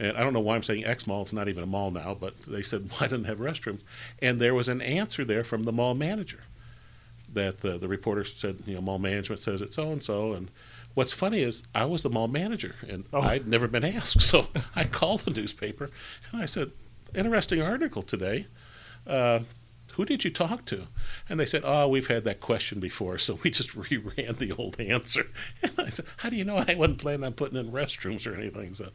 [0.00, 1.22] And I don't know why I'm saying X Mall.
[1.22, 3.80] It's not even a mall now, but they said, why doesn't it have restrooms?
[4.20, 6.40] And there was an answer there from the mall manager
[7.32, 10.32] that the, the reporter said, you know, mall management says it's so and so.
[10.32, 10.50] And
[10.94, 13.20] what's funny is I was the mall manager and Oh.
[13.20, 14.22] I'd never been asked.
[14.22, 15.90] So I called the newspaper
[16.32, 16.70] and I said,
[17.14, 18.46] interesting article today.
[19.06, 19.40] Uh,
[19.98, 20.86] who did you talk to?
[21.28, 24.80] And they said, oh, we've had that question before, so we just reran the old
[24.80, 25.26] answer.
[25.62, 28.34] And I said, how do you know I wasn't planning on putting in restrooms or
[28.36, 28.72] anything?
[28.74, 28.86] So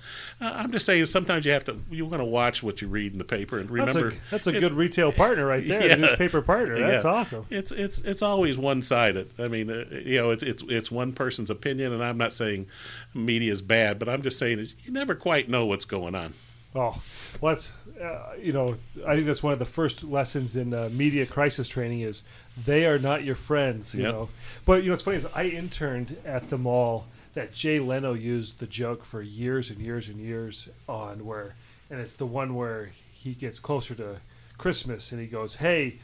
[0.41, 3.11] uh, I'm just saying, sometimes you have to, you want to watch what you read
[3.11, 4.11] in the paper and remember.
[4.11, 5.95] that's a, that's a good retail partner right there, Yeah.
[5.95, 6.79] the newspaper partner.
[6.79, 7.11] That's Yeah.
[7.11, 7.45] awesome.
[7.49, 9.29] It's it's it's always one sided.
[9.37, 12.67] I mean, uh, you know, it's it's it's one person's opinion, and I'm not saying
[13.13, 16.33] media is bad, but I'm just saying you never quite know what's going on.
[16.75, 17.01] Oh,
[17.39, 20.89] well, that's uh, you know, I think that's one of the first lessons in uh,
[20.91, 22.23] media crisis training is
[22.65, 23.93] they are not your friends.
[23.93, 24.13] You Yep.
[24.13, 24.29] know,
[24.65, 27.05] but you know what's funny is I interned at the mall
[27.35, 31.55] that Jay Leno used the joke for years and years and years on where,
[31.89, 34.17] and it's the one where he gets closer to
[34.57, 35.97] Christmas and he goes, "Hey,"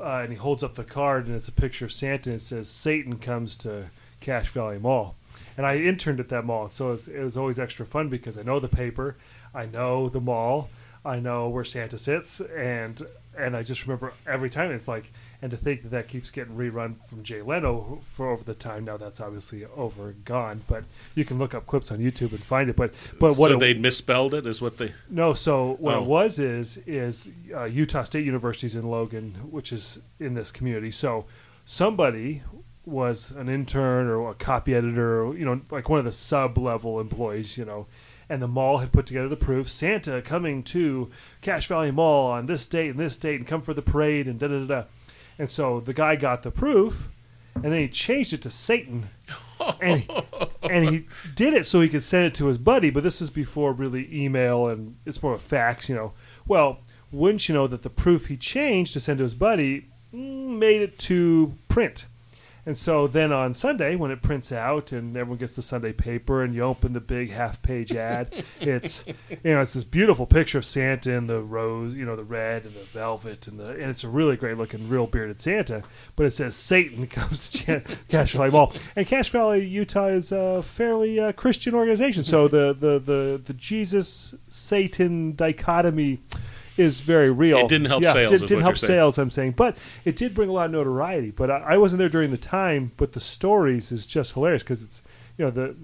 [0.00, 2.42] uh, and he holds up the card and it's a picture of Santa and it
[2.42, 3.86] says Satan comes to
[4.20, 5.14] Cache Valley Mall.
[5.56, 8.36] And I interned at that mall, so it was, it was always extra fun because
[8.36, 9.16] I know the paper,
[9.56, 10.68] I know the mall,
[11.04, 13.00] I know where Santa sits, and
[13.38, 16.56] and I just remember every time it's like, and to think that that keeps getting
[16.56, 18.84] rerun from Jay Leno for over the time.
[18.86, 22.42] Now that's obviously over and gone, but you can look up clips on YouTube and
[22.42, 22.76] find it.
[22.76, 24.92] But but what so it- they misspelled it, is what they.
[25.10, 26.02] no, so what Oh.
[26.02, 30.90] it was is is uh, Utah State University's in Logan, which is in this community.
[30.90, 31.26] So
[31.66, 32.42] somebody
[32.86, 36.56] was an intern or a copy editor, or, you know, like one of the sub
[36.56, 37.86] level employees, you know,
[38.28, 41.10] and the mall had put together the proof Santa coming to
[41.42, 44.38] Cache Valley Mall on this date and this date and come for the parade and
[44.38, 44.66] da da da.
[44.66, 44.84] da.
[45.38, 47.10] And so the guy got the proof,
[47.54, 49.10] and then he changed it to Satan
[49.80, 50.10] and he,
[50.62, 52.90] and he did it so he could send it to his buddy.
[52.90, 56.12] But this is before really email and it's more of a fax, you know.
[56.46, 56.78] Well,
[57.12, 60.82] wouldn't you know that the proof he changed to send to his buddy mm, made
[60.82, 62.06] it to print.
[62.66, 66.42] And so then on Sunday, when it prints out and everyone gets the Sunday paper
[66.42, 70.58] and you open the big half page ad, it's you know it's this beautiful picture
[70.58, 73.84] of Santa in the rose, you know the red and the velvet and the and
[73.84, 75.84] it's a really great looking real bearded Santa.
[76.16, 80.32] But it says Satan comes to Ch- Cache Valley Mall, and Cache Valley, Utah is
[80.32, 86.18] a fairly uh, Christian organization, so the the the, the Jesus Satan dichotomy
[86.76, 87.58] is very real.
[87.58, 90.48] It didn't help yeah, sales, did, didn't help sales, I'm saying, but it did bring
[90.48, 91.30] a lot of notoriety.
[91.30, 92.92] But I, I wasn't there during the time.
[92.96, 95.02] But the stories is just hilarious because it's
[95.38, 95.76] you know the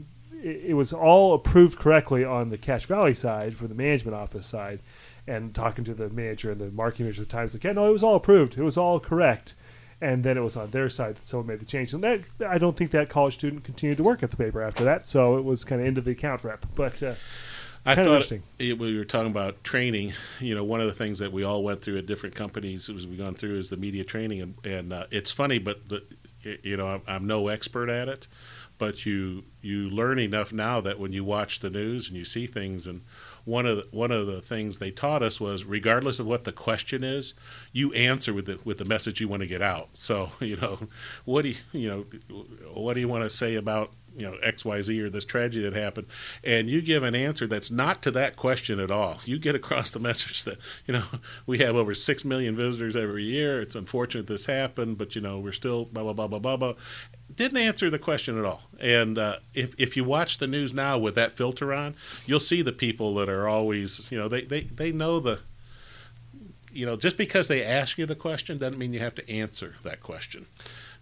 [0.42, 4.46] it, it was all approved correctly on the Cache Valley side for the management office
[4.46, 4.81] side,
[5.26, 7.88] and talking to the manager and the marketing manager at the times like, yeah, no,
[7.88, 8.59] it was all approved.
[8.59, 9.55] It was all correct.
[10.00, 11.94] And then it was on their side that someone made the change.
[11.94, 14.83] And that I don't think that college student continued to work at the paper after
[14.83, 15.07] that.
[15.07, 16.66] So it was kind of into the account rep.
[16.74, 17.14] But uh,
[17.85, 18.42] I Kinda thought interesting.
[18.59, 20.12] it, we were talking about training.
[20.40, 23.07] You know, one of the things that we all went through at different companies as
[23.07, 26.05] we've gone through is the media training, and, and uh, it's funny, but the,
[26.62, 28.29] you know, I'm, I'm no expert at it,
[28.79, 32.47] but you you learn enough now that when you watch the news and you see
[32.47, 33.03] things, and
[33.45, 36.53] one of the, one of the things they taught us was, regardless of what the
[36.53, 37.35] question is,
[37.73, 39.88] you answer with the with the message you want to get out.
[39.95, 40.79] So you know,
[41.25, 42.07] what do you you know,
[42.73, 45.62] what do you want to say about you know X Y Z or this tragedy
[45.62, 46.07] that happened,
[46.44, 49.20] and you give an answer that's not to that question at all.
[49.25, 51.05] You get across the message that you know
[51.46, 53.61] we have over six million visitors every year.
[53.61, 56.75] It's unfortunate this happened, but you know we're still blah blah blah blah blah blah.
[57.35, 58.62] Didn't answer the question at all.
[58.79, 61.94] And uh, if if you watch the news now with that filter on,
[62.27, 65.40] you'll see the people that are always you know they they they know the
[66.72, 69.77] you know, just because they ask you the question doesn't mean you have to answer
[69.83, 70.46] that question.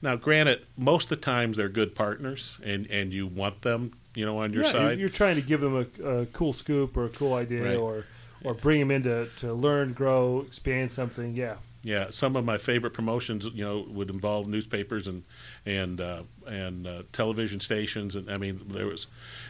[0.02, 4.24] Now, granted, most of the times they're good partners, and and you want them, you
[4.24, 4.98] know, on your yeah, side.
[4.98, 7.76] You're, trying to give them a, a cool scoop or a cool idea Right.
[7.76, 8.06] or
[8.42, 11.34] or bring them in to, to learn, grow, expand something.
[11.34, 11.56] Yeah.
[11.82, 15.24] Yeah, some of my favorite promotions, you know, would involve newspapers and
[15.64, 19.06] and uh, and uh, television stations, and I mean, there was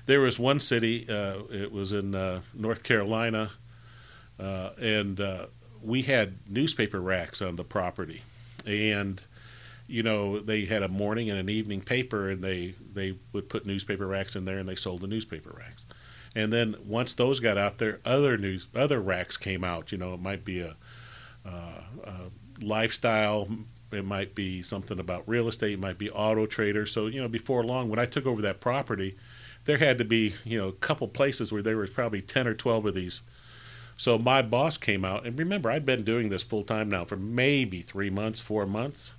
[0.07, 3.51] there was one city, uh, it was in uh, North Carolina,
[4.39, 5.47] uh, and uh,
[5.83, 8.23] we had newspaper racks on the property,
[8.65, 9.21] and
[9.91, 13.67] you know they had a morning and an evening paper, and they they would put
[13.67, 15.85] newspaper racks in there, and they sold the newspaper racks,
[16.35, 19.93] and then once those got out there, other news other racks came out.
[19.93, 20.77] You know, it might be a
[21.45, 22.29] uh, uh,
[22.61, 23.49] lifestyle.
[23.93, 25.73] It might be something about real estate.
[25.73, 26.87] It might be auto trader.
[26.87, 29.17] So you know, before long, when I took over that property,
[29.65, 32.55] there had to be you know a couple places where there was probably ten or
[32.55, 33.23] twelve of these.
[33.97, 37.17] So my boss came out, and remember, I'd been doing this full time now for
[37.17, 39.13] maybe three months, four months,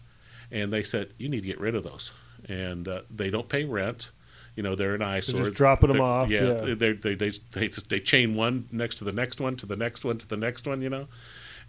[0.51, 2.11] and they said you need to get rid of those,
[2.47, 4.11] and uh, they don't pay rent,
[4.55, 5.41] You know, they're an eyesore.
[5.45, 6.53] just dropping They're- off, yeah.
[6.53, 9.75] they they they they they they chain one next to the next one to the
[9.77, 10.81] next one to the next one.
[10.81, 11.07] You know,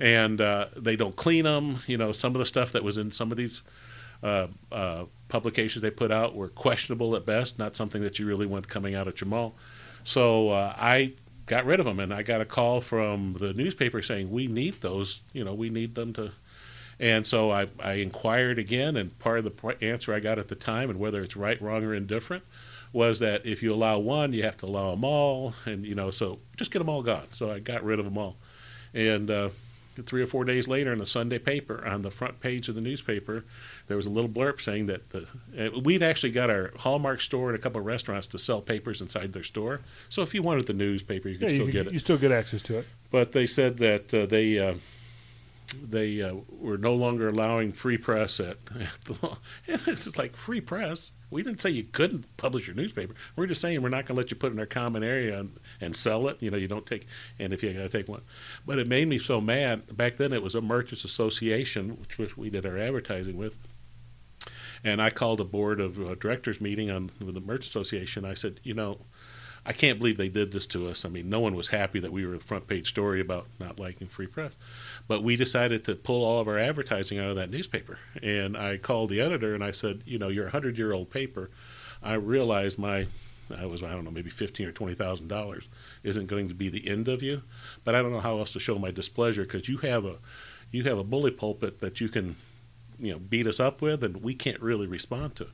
[0.01, 1.79] and uh, they don't clean them.
[1.87, 3.63] You know, some of the stuff that was in some of these
[4.23, 8.47] uh, uh, publications they put out were questionable at best, not something that you really
[8.47, 9.55] want coming out at your mall.
[10.05, 11.13] So uh, I
[11.47, 14.81] got rid of them, and I got a call from the newspaper saying we need
[14.81, 15.23] those.
[15.33, 16.33] You know, we need them to.
[17.03, 20.55] And so I, I inquired again, and part of the answer I got at the
[20.55, 22.45] time, and whether it's right, wrong, or indifferent,
[22.93, 26.13] was that if you allow one, you have to allow them all, and you know,
[26.13, 27.27] so just get them all gone.
[27.33, 28.37] So I got rid of them all,
[28.95, 29.49] and uh,
[30.07, 32.81] three or four days later, in the Sunday paper, on the front page of the
[32.81, 33.45] newspaper,
[33.89, 35.27] there was a little blurb saying that the,
[35.85, 39.33] we'd actually got our Hallmark store and a couple of restaurants to sell papers inside
[39.33, 39.81] their store.
[40.09, 41.93] So if you wanted the newspaper, you could Yeah, still you, get it.
[41.95, 42.87] you still get access to it.
[43.11, 44.75] But they said that uh, they uh,
[45.73, 49.39] they uh, were no longer allowing free press at, at the law.
[49.67, 51.11] It's just like free press.
[51.31, 53.15] We didn't say you couldn't publish your newspaper.
[53.37, 55.41] We're just saying we're not going to let you put it in our common area
[55.41, 56.43] and, and sell it.
[56.43, 57.07] You know, you don't take,
[57.39, 58.21] and if you got to take one.
[58.67, 59.97] But it made me so mad.
[59.97, 63.57] Back then, it was a merchants association, which was, we did our advertising with.
[64.85, 68.25] And I called a board of uh, directors meeting on with the merchants association.
[68.25, 68.99] I said, you know,
[69.65, 71.05] I can't believe they did this to us.
[71.05, 73.79] I mean, no one was happy that we were a front page story about not
[73.79, 74.53] liking free press.
[75.09, 77.99] But we decided to pull all of our advertising out of that newspaper.
[78.23, 81.11] And I called the editor and I said, you know, you're a hundred year old
[81.11, 81.51] paper.
[82.03, 83.07] I realize my
[83.57, 85.69] I was I don't know maybe fifteen or twenty thousand dollars
[86.03, 87.43] isn't going to be the end of you,
[87.85, 90.17] but I don't know how else to show my displeasure because you have a
[90.71, 92.37] you have a bully pulpit that you can
[92.99, 95.49] you know beat us up with and we can't really respond to.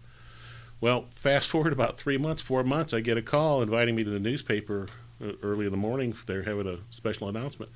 [0.81, 4.11] Well, fast forward about three months, four months, I get a call inviting me to
[4.11, 4.87] the newspaper
[5.23, 6.15] uh, early in the morning.
[6.27, 7.73] They're having a special announcement,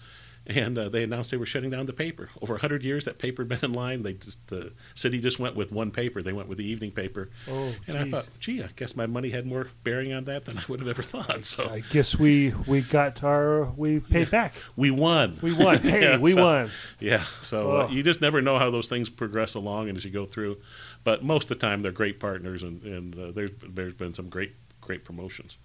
[0.47, 2.29] and uh, they announced they were shutting down the paper.
[2.41, 4.03] Over 100 years, that paper had been in line.
[4.03, 6.21] They just the city just went with one paper.
[6.23, 9.31] They went with the evening paper, Oh, and I thought, gee, I guess my money
[9.31, 11.45] had more bearing on that than I would have ever thought.
[11.45, 14.55] So I guess we we got our we paid back.
[14.77, 15.39] we won.
[15.43, 15.79] We won.
[15.83, 16.71] Hey, Yeah, we so- won.
[16.99, 17.93] Yeah, so uh, Oh.
[17.93, 20.59] you just never know how those things progress along and as you go through.
[21.05, 24.29] But most of the time, they're great partners, and, and uh, there's there's been some
[24.29, 25.57] great great promotions.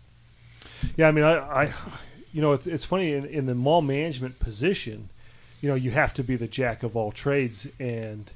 [0.95, 1.73] Yeah, I mean, I, I
[2.33, 5.09] you know, it's it's funny in, in the mall management position,
[5.61, 8.31] you know, you have to be the jack of all trades, and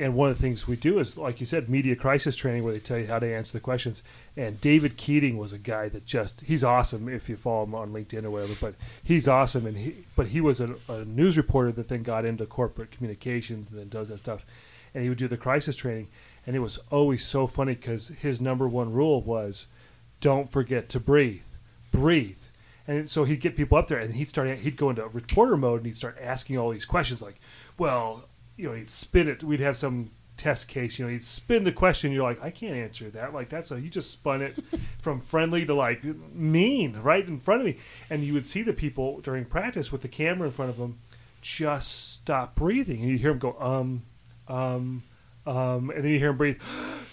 [0.00, 2.72] and one of the things we do is, like you said, media crisis training, where
[2.72, 4.02] they tell you how to answer the questions.
[4.34, 7.92] And David Keating was a guy that just he's awesome if you follow him on
[7.92, 8.54] LinkedIn or whatever.
[8.60, 12.24] But he's awesome, and he but he was a, a news reporter that then got
[12.24, 14.46] into corporate communications and then does that stuff,
[14.94, 16.08] and he would do the crisis training,
[16.46, 19.66] and it was always so funny because his number one rule was,
[20.20, 21.42] don't forget to breathe,
[21.92, 22.36] breathe.
[22.90, 24.58] And so he'd get people up there, and he'd start.
[24.58, 27.36] He'd go into reporter mode, and he'd start asking all these questions, like,
[27.78, 28.24] "Well,
[28.56, 29.44] you know, he'd spin it.
[29.44, 30.98] We'd have some test case.
[30.98, 32.10] You know, he'd spin the question.
[32.10, 33.32] You're like, I can't answer that.
[33.32, 34.58] Like that's a you just spun it
[35.00, 36.02] from friendly to like
[36.34, 37.76] mean right in front of me.
[38.10, 40.98] And you would see the people during practice with the camera in front of them
[41.42, 44.02] just stop breathing, and you hear them go um,
[44.48, 45.02] um,
[45.46, 46.60] um, and then you hear them breathe,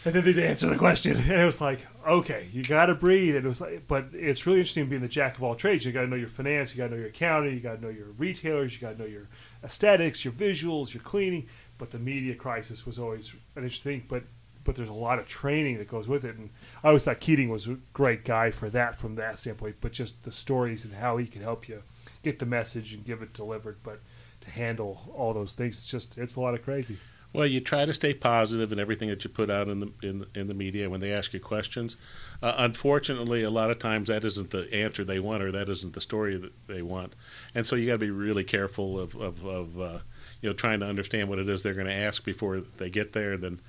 [0.05, 3.35] and then they'd answer the question, and it was like, okay, you got to breathe.
[3.35, 5.85] And it was like, but it's really interesting being the jack of all trades.
[5.85, 7.81] You got to know your finance, you got to know your accounting, you got to
[7.81, 9.27] know your retailers, you got to know your
[9.63, 11.47] aesthetics, your visuals, your cleaning.
[11.77, 14.03] But the media crisis was always an interesting.
[14.07, 14.23] But
[14.63, 16.49] but there's a lot of training that goes with it, and
[16.83, 19.77] I always thought Keating was a great guy for that from that standpoint.
[19.79, 21.83] But just the stories and how he can help you
[22.21, 24.01] get the message and give it delivered, but
[24.41, 26.97] to handle all those things, it's just it's a lot of crazy.
[27.37, 30.25] Well, you try to stay positive in everything that you put out in the in,
[30.33, 31.95] in the media when they ask you questions.
[32.41, 35.93] Uh, unfortunately, a lot of times that isn't the answer they want, or that isn't
[35.93, 37.13] the story that they want,
[37.53, 39.99] and so you got to be really careful of of, of uh,
[40.41, 43.13] you know trying to understand what it is they're going to ask before they get
[43.13, 43.33] there.
[43.33, 43.59] And then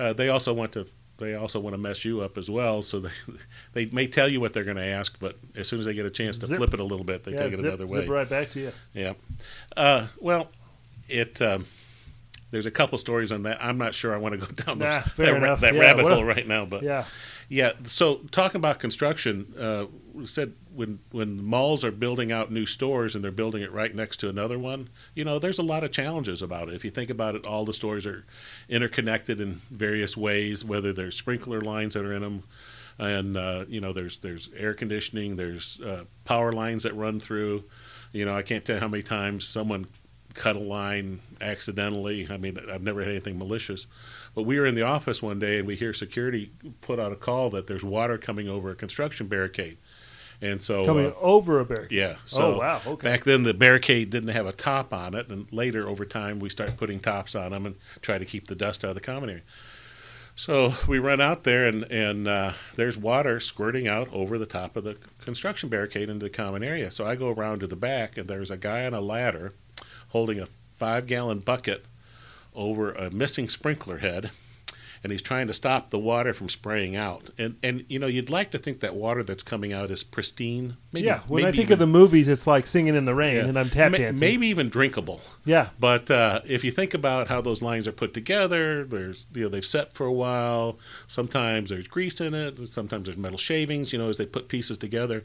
[0.00, 2.82] uh, they also want to they also want to mess you up as well.
[2.82, 3.10] So they
[3.72, 6.06] they may tell you what they're going to ask, but as soon as they get
[6.06, 6.56] a chance to Zip.
[6.56, 8.00] flip it a little bit, they yeah, take it zip, another way.
[8.00, 8.72] zip right back to you.
[8.94, 9.12] Yeah.
[9.76, 10.48] Uh, well,
[11.08, 11.40] it.
[11.40, 11.66] Um,
[12.52, 13.58] there's a couple stories on that.
[13.60, 15.60] I'm not sure I want to go down those, Nah, fair that, enough.
[15.62, 16.64] that Yeah, rabbit a- hole right now.
[16.64, 17.06] But yeah.
[17.48, 22.64] Yeah, So talking about construction, uh, we said when when malls are building out new
[22.64, 25.84] stores and they're building it right next to another one, you know, there's a lot
[25.84, 26.74] of challenges about it.
[26.74, 28.24] If you think about it, all the stores are
[28.70, 30.64] interconnected in various ways.
[30.64, 32.42] Whether there's sprinkler lines that are in them,
[32.98, 37.64] and uh, you know, there's there's air conditioning, there's uh, power lines that run through.
[38.12, 39.86] You know, I can't tell how many times someone
[40.34, 42.26] cut a line accidentally.
[42.30, 43.86] I mean, I've never had anything malicious.
[44.34, 47.16] But we were in the office one day and we hear security put out a
[47.16, 49.78] call that there's water coming over a construction barricade.
[50.40, 51.96] And so, coming uh, over a barricade.
[51.96, 52.16] yeah.
[52.24, 53.08] So oh wow, okay.
[53.08, 56.48] back then the barricade didn't have a top on it, and later over time we
[56.48, 59.30] start putting tops on them and try to keep the dust out of the common
[59.30, 59.42] area.
[60.34, 64.76] So we run out there, and and uh, there's water squirting out over the top
[64.76, 66.90] of the construction barricade into the common area.
[66.90, 69.52] So I go around to the back, and there's a guy on a ladder
[70.12, 71.84] holding a five gallon bucket
[72.54, 74.30] over a missing sprinkler head
[75.02, 77.30] and he's trying to stop the water from spraying out.
[77.38, 80.76] And and you know, you'd like to think that water that's coming out is pristine.
[80.92, 83.36] Maybe, yeah, when I think even, of the movies, it's like singing in the rain,
[83.36, 84.20] yeah, and I'm tap dancing.
[84.20, 85.20] Maybe even drinkable.
[85.44, 85.70] Yeah.
[85.80, 89.48] But uh, if you think about how those lines are put together, there's you know
[89.48, 90.78] they've set for a while.
[91.06, 92.68] Sometimes there's grease in it.
[92.68, 93.92] Sometimes there's metal shavings.
[93.92, 95.24] You know, as they put pieces together.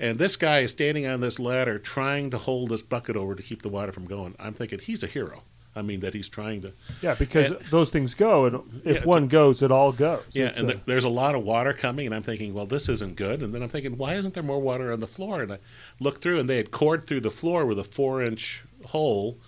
[0.00, 3.42] And this guy is standing on this ladder trying to hold this bucket over to
[3.42, 4.36] keep the water from going.
[4.38, 5.42] I'm thinking he's a hero.
[5.78, 6.72] I mean that he's trying to.
[7.00, 10.24] Yeah, because and, those things go, and if yeah, one a, goes, it all goes.
[10.32, 12.88] Yeah, it's and a, there's a lot of water coming, and I'm thinking, well, this
[12.88, 13.42] isn't good.
[13.42, 15.42] And then I'm thinking, why isn't there more water on the floor?
[15.42, 15.58] And I
[16.00, 19.38] look through, and they had cored through the floor with a four-inch hole,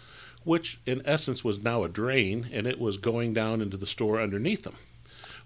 [0.44, 4.20] which in essence was now a drain, and it was going down into the store
[4.20, 4.76] underneath them,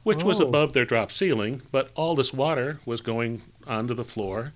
[0.03, 0.27] which oh.
[0.27, 1.63] was above their drop ceiling.
[1.73, 4.53] But all this water was going onto the floor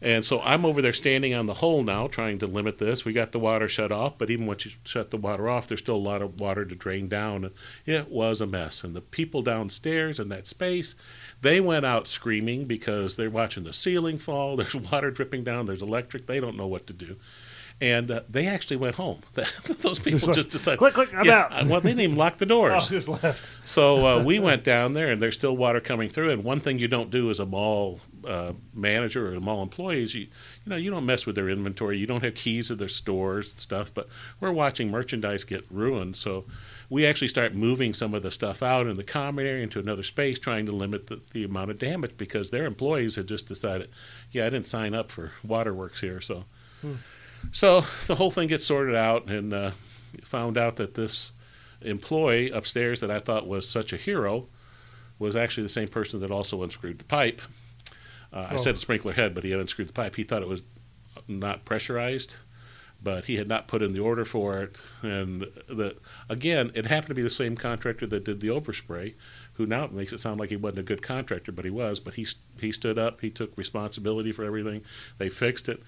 [0.00, 3.04] and so I'm over there standing on the hole now, trying to limit this.
[3.04, 5.80] We got the water shut off, but even once you shut the water off, there's
[5.80, 7.50] still a lot of water to drain down.
[7.86, 8.84] It was a mess.
[8.84, 10.94] And the people downstairs in that space,
[11.40, 14.56] they went out screaming because they're watching the ceiling fall.
[14.56, 15.66] There's water dripping down.
[15.66, 16.26] There's electric.
[16.26, 17.16] They don't know what to do
[17.80, 19.20] and uh, they actually went home.
[19.80, 21.66] Those people just decided, click, click, I'm yeah, out.
[21.66, 22.72] well, they didn't even lock the doors.
[22.74, 23.56] oh, just left.
[23.64, 26.30] so uh, we went down there, and there's still water coming through.
[26.30, 30.22] And one thing you don't do as a mall uh, manager or mall employees, you
[30.22, 31.98] you know, you don't mess with their inventory.
[31.98, 33.92] You don't have keys to their stores and stuff.
[33.94, 34.08] But
[34.40, 36.44] we're watching merchandise get ruined, so
[36.90, 40.02] we actually start moving some of the stuff out in the common area into another
[40.02, 43.88] space, trying to limit the, the amount of damage because their employees had just decided,
[44.30, 46.44] yeah, I didn't sign up for waterworks here, so.
[46.82, 46.94] Hmm.
[47.52, 49.70] So the whole thing gets sorted out, and uh,
[50.22, 51.30] found out that this
[51.82, 54.48] employee upstairs that I thought was such a hero
[55.18, 57.40] was actually the same person that also unscrewed the pipe.
[58.32, 58.54] Uh, oh.
[58.54, 60.16] I said sprinkler head, but he had unscrewed the pipe.
[60.16, 60.62] He thought it was
[61.28, 62.36] not pressurized,
[63.02, 64.80] but he had not put in the order for it.
[65.02, 65.96] And the
[66.28, 69.14] again, it happened to be the same contractor that did the overspray,
[69.54, 72.00] who now makes it sound like he wasn't a good contractor, but he was.
[72.00, 72.26] But he
[72.60, 74.82] he stood up, he took responsibility for everything.
[75.18, 75.82] They fixed it.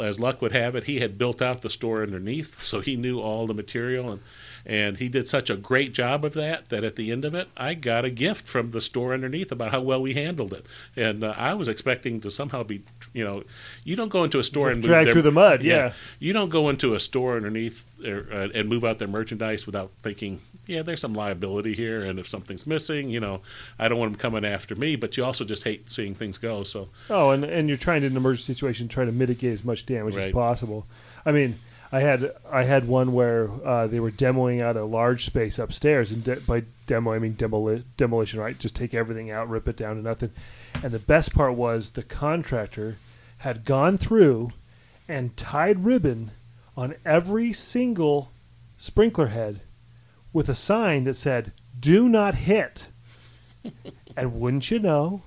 [0.00, 3.20] As luck would have it, he had built out the store underneath, so he knew
[3.20, 4.20] all the material and
[4.66, 7.48] and he did such a great job of that that at the end of it,
[7.56, 10.64] I got a gift from the store underneath about how well we handled it.
[10.96, 13.42] And uh, I was expecting to somehow be, you know,
[13.84, 15.62] you don't go into a store and drag through the mud.
[15.62, 15.76] Yeah.
[15.76, 15.92] yeah.
[16.18, 19.90] you don't go into a store underneath er, uh, and move out their merchandise without
[20.02, 23.42] thinking, yeah, there's some liability here, and if something's missing, you know,
[23.78, 24.96] I don't want them coming after me.
[24.96, 26.62] But you also just hate seeing things go.
[26.64, 29.83] So oh, and and you're trying in an emergency situation try to mitigate as much
[29.86, 30.28] damage right.
[30.28, 30.86] as possible.
[31.24, 31.56] I mean
[31.94, 36.10] I had I had one where uh, they were demoing out a large space upstairs,
[36.10, 38.58] and de- by demo I mean demoli- demolition, right?
[38.58, 40.30] Just take everything out, rip it down to nothing.
[40.82, 42.96] And the best part was the contractor
[43.38, 44.50] had gone through
[45.06, 46.32] and tied ribbon
[46.76, 48.32] on every single
[48.76, 49.60] sprinkler head
[50.32, 52.88] with a sign that said "Do not hit."
[54.16, 55.22] and wouldn't you know,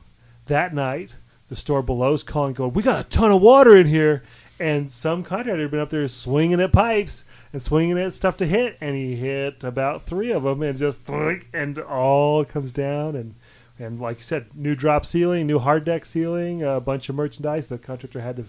[0.47, 1.11] that night
[1.47, 4.23] the store below's calling, going, "We got a ton of water in here,"
[4.59, 8.45] and some contractor had been up there swinging at pipes and swinging at stuff to
[8.45, 13.35] hit, and he hit about three of them, and just and all comes down, and
[13.79, 17.67] and like you said, new drop ceiling, new hard deck ceiling, a bunch of merchandise.
[17.67, 18.45] The contractor had to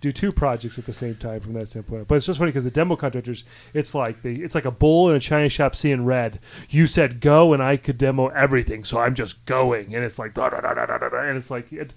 [0.00, 2.08] do two projects at the same time from that standpoint.
[2.08, 5.10] But it's just funny because the demo contractors, it's like the it's like a bull
[5.10, 6.40] in a china shop seeing red.
[6.68, 10.34] You said go, and I could demo everything, so I'm just going, and it's like
[10.34, 11.94] da da da da da da, and it's like it,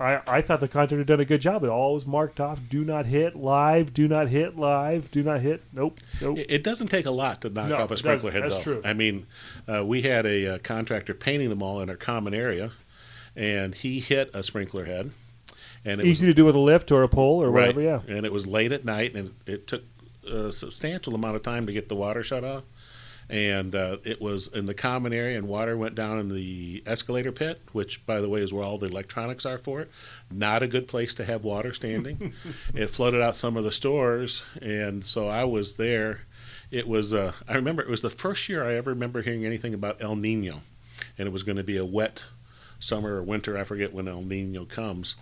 [0.00, 1.62] I, I thought the contractor had done a good job.
[1.62, 2.58] It all was marked off.
[2.68, 3.94] Do not hit live.
[3.94, 5.10] Do not hit live.
[5.10, 5.62] Do not hit.
[5.72, 6.00] Nope.
[6.20, 6.38] Nope.
[6.48, 8.62] It doesn't take a lot to knock no, off a sprinkler head, that's though.
[8.62, 8.82] True.
[8.84, 9.26] I mean,
[9.72, 12.72] uh, we had a, uh, contractor painting them all in our common area,
[13.36, 15.12] and he hit a sprinkler head.
[15.84, 17.68] And it easy was, to do with a lift or a pole or right.
[17.68, 17.80] whatever.
[17.80, 18.00] Yeah.
[18.08, 19.84] And it was late at night, and it took
[20.28, 22.64] a substantial amount of time to get the water shut off
[23.28, 27.32] and uh, it was in the common area, and water went down in the escalator
[27.32, 29.90] pit, which, by the way, is where all the electronics are for it.
[30.30, 32.32] Not a good place to have water standing.
[32.74, 36.20] it flooded out some of the stores, and so I was there.
[36.70, 39.74] It was, uh, I remember, it was the first year I ever remember hearing anything
[39.74, 40.62] about El Nino,
[41.18, 42.24] and it was going to be a wet
[42.78, 43.58] summer or winter.
[43.58, 45.16] I forget when El Nino comes,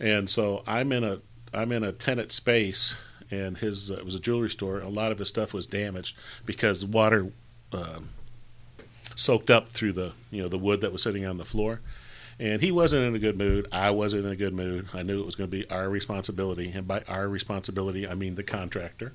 [0.00, 1.20] and so I'm in a
[1.52, 2.96] I'm in a tenant space
[3.30, 4.80] and his uh, it was a jewelry store.
[4.80, 7.32] A lot of his stuff was damaged because water
[7.72, 8.00] uh,
[9.14, 11.80] soaked up through the you know the wood that was sitting on the floor.
[12.38, 13.66] And he wasn't in a good mood.
[13.72, 14.88] I wasn't in a good mood.
[14.92, 18.34] I knew it was going to be our responsibility, and by our responsibility, I mean
[18.34, 19.14] the contractor.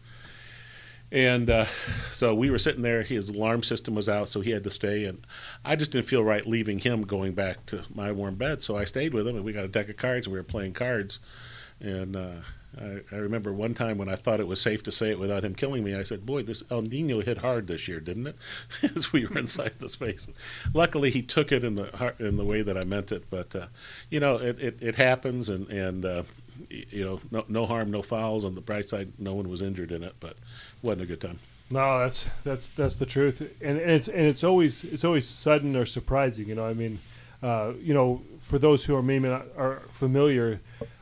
[1.12, 1.66] And uh,
[2.12, 3.04] so we were sitting there.
[3.04, 5.06] His alarm system was out, so he had to stay.
[5.06, 5.26] And
[5.64, 8.64] I just didn't feel right leaving him going back to my warm bed.
[8.64, 10.26] So I stayed with him, and we got a deck of cards.
[10.26, 11.20] And we were playing cards.
[11.80, 12.36] And uh,
[12.80, 15.44] I, I remember one time when I thought it was safe to say it without
[15.44, 18.38] him killing me, I said, "Boy, this El Nino hit hard this year, didn't it?"
[18.96, 20.28] As we were inside the space.
[20.74, 23.30] Luckily, he took it in the in the way that I meant it.
[23.30, 23.68] But uh,
[24.10, 26.24] you know, it, it, it happens, and and uh,
[26.70, 28.46] you know, no, no harm, no fouls.
[28.46, 30.38] On the bright side, no one was injured in it, but
[30.82, 31.40] wasn't a good time.
[31.70, 35.76] No, that's that's that's the truth, and, and it's and it's always it's always sudden
[35.76, 36.48] or surprising.
[36.48, 37.00] You know, I mean,
[37.42, 40.60] uh, you know, for those who are maybe not are familiar,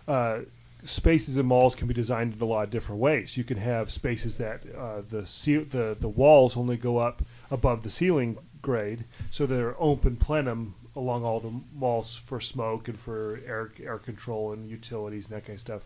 [0.08, 0.40] uh,
[0.84, 3.38] spaces in malls can be designed in a lot of different ways.
[3.38, 7.22] You can have spaces that uh, the ce- the the walls only go up
[7.52, 13.00] above the ceiling grade, so they're open plenum along all the malls for smoke and
[13.00, 15.86] for air air control and utilities and that kind of stuff.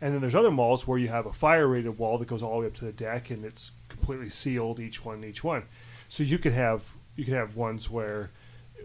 [0.00, 2.56] And then there's other malls where you have a fire rated wall that goes all
[2.56, 5.64] the way up to the deck and it's completely sealed each one each one.
[6.08, 8.30] So you could have you could have ones where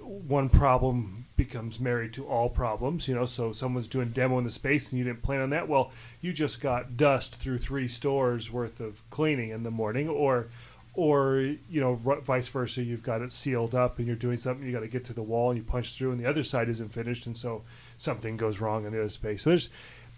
[0.01, 4.51] one problem becomes married to all problems, you know, so someone's doing demo in the
[4.51, 5.69] space and you didn't plan on that.
[5.69, 10.47] Well, you just got dust through three stores worth of cleaning in the morning or
[10.95, 11.37] or
[11.69, 14.81] you know vice versa you've got it sealed up and you're doing something you got
[14.81, 17.25] to get to the wall and you punch through and the other side isn't finished
[17.25, 17.61] and so
[17.95, 19.69] something goes wrong in the other space so there's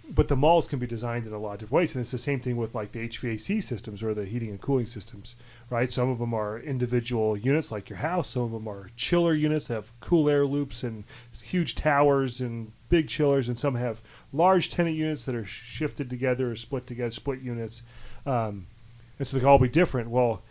[0.09, 2.39] but the malls can be designed in a lot of ways and it's the same
[2.39, 5.35] thing with like the hvac systems or the heating and cooling systems
[5.71, 5.91] right?
[5.91, 8.29] Some of them are individual units like your house.
[8.29, 11.05] Some of them are chiller units that have cool air loops and
[11.41, 13.47] huge towers and big chillers.
[13.47, 17.81] And some have large tenant units that are shifted together or split together split units.
[18.27, 18.67] Um,
[19.17, 20.11] and so they can all be different.
[20.11, 20.43] Well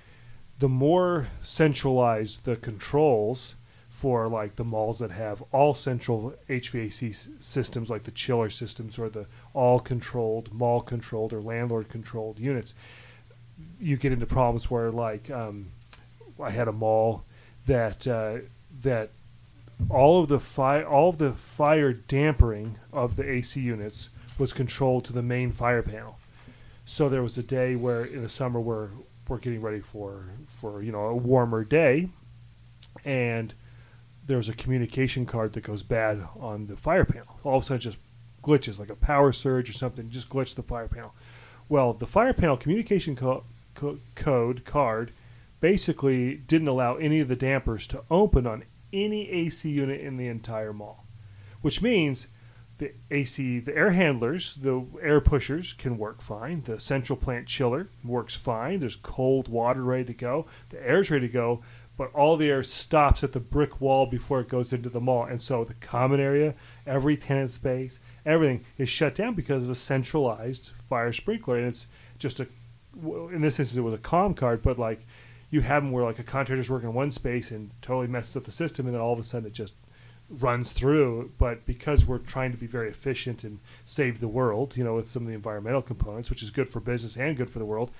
[0.60, 3.54] the more centralized the controls
[3.88, 9.08] for like the malls that have all central HVAC systems, like the chiller systems or
[9.08, 12.74] the all controlled, mall controlled, or landlord controlled units,
[13.80, 15.66] you get into problems where like um,
[16.40, 17.24] I had a mall
[17.66, 18.38] that uh,
[18.82, 19.10] that
[19.88, 25.04] all of the fire all of the fire dampering of the AC units was controlled
[25.06, 26.18] to the main fire panel.
[26.84, 28.90] So there was a day where in the summer where
[29.28, 32.08] we're getting ready for for you know a warmer day,
[33.04, 33.54] and
[34.26, 37.38] there's a communication card that goes bad on the fire panel.
[37.44, 37.98] All of a sudden, just
[38.42, 40.10] glitches like a power surge or something.
[40.10, 41.14] Just glitched the fire panel.
[41.70, 43.44] Well, the fire panel communication co-
[43.76, 45.12] co- code card
[45.60, 50.26] basically didn't allow any of the dampers to open on any AC unit in the
[50.26, 51.06] entire mall,
[51.60, 52.26] which means
[52.78, 56.62] the AC, the air handlers, the air pushers can work fine.
[56.62, 58.80] The central plant chiller works fine.
[58.80, 60.46] There's cold water ready to go.
[60.70, 61.62] The air's ready to go,
[61.96, 65.22] but all the air stops at the brick wall before it goes into the mall.
[65.22, 66.54] And so the common area,
[66.84, 71.58] every tenant space, everything is shut down because of a centralized fire sprinkler.
[71.58, 71.86] And it's
[72.18, 72.46] just a,
[73.02, 75.06] in this instance, it was a com card, but like
[75.50, 78.44] you have them where like a contractor's working in one space and totally messes up
[78.44, 79.74] the system, and then all of a sudden it just
[80.28, 81.32] runs through.
[81.38, 85.10] But because we're trying to be very efficient and save the world, you know, with
[85.10, 87.90] some of the environmental components, which is good for business and good for the world,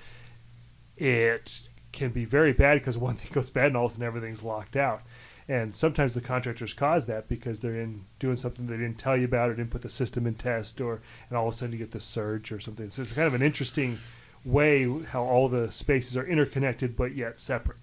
[0.97, 4.07] it can be very bad because one thing goes bad and all of a sudden
[4.07, 5.01] everything's locked out.
[5.47, 9.25] And sometimes the contractors cause that because they're in doing something they didn't tell you
[9.25, 11.79] about or didn't put the system in test, or and all of a sudden you
[11.79, 12.89] get this surge or something.
[12.89, 13.99] So it's kind of an interesting
[14.45, 17.77] way how all the spaces are interconnected but yet separate.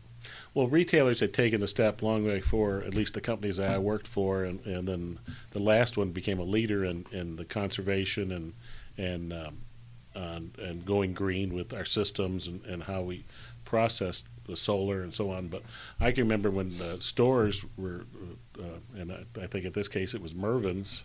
[0.54, 3.78] Well, retailers had taken the step long way before, at least the companies that I
[3.78, 5.18] worked for, and, and then
[5.52, 8.54] the last one became a leader in, in the conservation and
[8.96, 9.58] and um,
[10.16, 13.24] on, and going green with our systems and, and how we
[13.64, 15.48] process the solar and so on.
[15.48, 15.62] But
[16.00, 18.06] I can remember when the stores were,
[18.58, 21.04] uh, and I, I think in this case it was Mervyn's,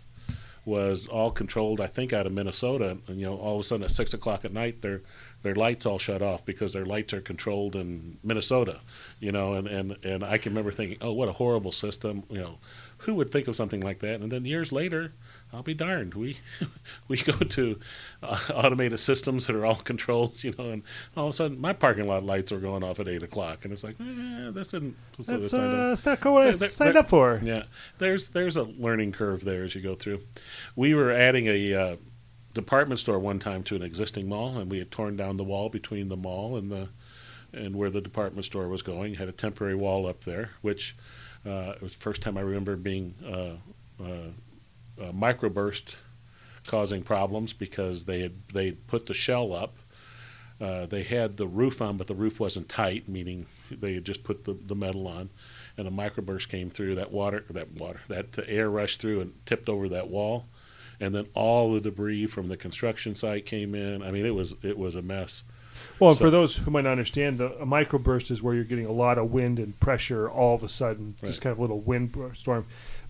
[0.64, 1.80] was all controlled.
[1.80, 4.44] I think out of Minnesota, and you know, all of a sudden at six o'clock
[4.44, 5.02] at night, their
[5.42, 8.80] their lights all shut off because their lights are controlled in Minnesota.
[9.20, 12.24] You know, and and and I can remember thinking, oh, what a horrible system.
[12.30, 12.58] You know,
[12.98, 14.20] who would think of something like that?
[14.20, 15.12] And then years later,
[15.54, 16.14] I'll be darned.
[16.14, 16.38] We
[17.08, 17.78] we go to
[18.22, 20.82] uh, automated systems that are all controlled, you know, and
[21.16, 23.72] all of a sudden my parking lot lights are going off at eight o'clock, and
[23.72, 24.96] it's like, eh, this didn't.
[25.16, 27.40] That's, uh, that's not what I Yeah, they're- signed they're- up for.
[27.42, 27.64] Yeah,
[27.98, 30.20] there's there's a learning curve there as you go through.
[30.76, 31.96] We were adding a uh,
[32.52, 35.68] department store one time to an existing mall, and we had torn down the wall
[35.68, 36.88] between the mall and the
[37.52, 39.14] and where the department store was going.
[39.14, 40.96] Had a temporary wall up there, which
[41.46, 44.04] uh, it was the first time I remember being uh,
[45.00, 45.96] uh, microburst
[46.66, 49.74] causing problems because they had they put the shell up.
[50.60, 54.22] Uh, they had the roof on, but the roof wasn't tight, meaning they had just
[54.22, 55.28] put the, the metal on,
[55.76, 56.94] and a microburst came through.
[56.94, 60.46] That water, that water, that air rushed through and tipped over that wall,
[61.00, 64.02] and then all the debris from the construction site came in.
[64.02, 65.42] I mean, it was it was a mess.
[65.98, 68.86] Well, So- for those who might not understand, the, a microburst is where you're getting
[68.86, 71.80] a lot of wind and pressure all of a sudden, just kind of a little
[71.80, 72.66] wind storm.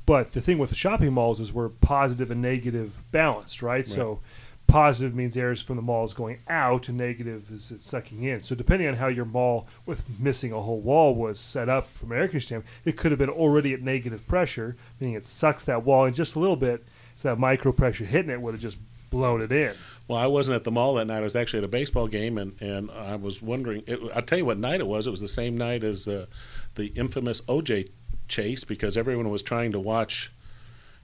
[0.07, 3.89] But the thing with the shopping malls is we're positive and negative balanced, right?
[3.89, 4.21] So
[4.67, 8.23] positive means air is from the mall is going out, and negative is it's sucking
[8.23, 8.43] in.
[8.43, 12.13] So depending on how your mall, with missing a whole wall, was set up from
[12.13, 15.85] an air conditioning it could have been already at negative pressure, meaning it sucks that
[15.85, 16.85] wall in just a little bit,
[17.17, 18.79] so that micro pressure hitting it would have just
[19.11, 19.75] blown it in.
[20.09, 21.19] Well, I wasn't at the mall that night.
[21.19, 23.85] I was actually at a baseball game, and, and I was wondering.
[23.87, 25.07] It, I'll tell you what night it was.
[25.07, 26.27] It was the same night as uh,
[26.75, 27.91] the infamous OJ
[28.29, 30.31] chase because everyone was trying to watch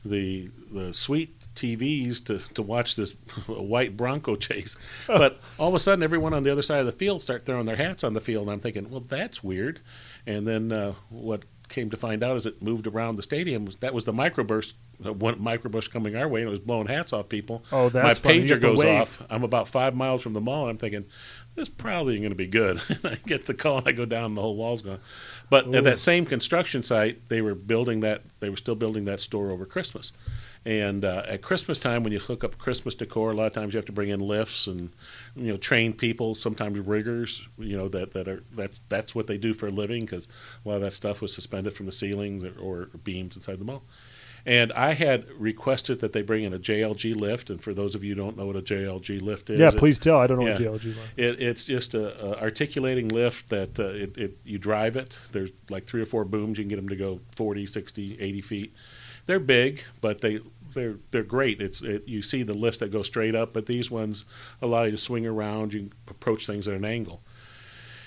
[0.05, 3.13] the the suite TVs to, to watch this
[3.47, 4.77] white Bronco chase.
[5.07, 7.67] But all of a sudden, everyone on the other side of the field start throwing
[7.67, 9.81] their hats on the field, and I'm thinking, well, that's weird.
[10.27, 13.69] And then uh, what came to find out is it moved around the stadium.
[13.81, 17.13] That was the microburst, uh, one microburst coming our way, and it was blowing hats
[17.13, 17.65] off people.
[17.73, 18.45] Oh, that's my funny.
[18.45, 19.01] Pager goes wave.
[19.01, 19.23] off.
[19.31, 20.63] I'm about five miles from the mall.
[20.63, 21.07] And I'm thinking,
[21.55, 22.81] this probably going to be good.
[22.91, 25.01] And I get the call, and I go down, and the whole wall's gone.
[25.49, 25.75] But Ooh.
[25.75, 28.23] at that same construction site, they were building that.
[28.41, 30.13] They were still building that store over Christmas.
[30.65, 33.73] And uh, at Christmas time, when you hook up Christmas decor, a lot of times
[33.73, 34.91] you have to bring in lifts and
[35.35, 37.49] you know train people, sometimes riggers.
[37.59, 40.29] You know that that are that's that's what they do for a living because
[40.65, 43.65] a lot of that stuff was suspended from the ceilings or, or beams inside the
[43.65, 43.85] mall.
[44.47, 47.51] And I had requested that they bring in a JLG lift.
[47.51, 49.77] And for those of you who don't know what a JLG lift is, Yeah, it-
[49.77, 50.19] please tell.
[50.19, 50.53] I don't know yeah.
[50.71, 50.99] what JLG lift.
[51.19, 55.19] it, it's just a, a articulating lift that uh, it, it, you drive it.
[55.33, 56.59] There's like three or four booms.
[56.59, 58.75] You can get them to go 40, 60, 80 feet.
[59.27, 60.41] They're big, but they
[60.75, 61.61] they're they're great.
[61.61, 64.25] It's it, you see the lifts that go straight up, but these ones
[64.63, 65.73] allow you to swing around.
[65.75, 67.23] You can approach things at an angle.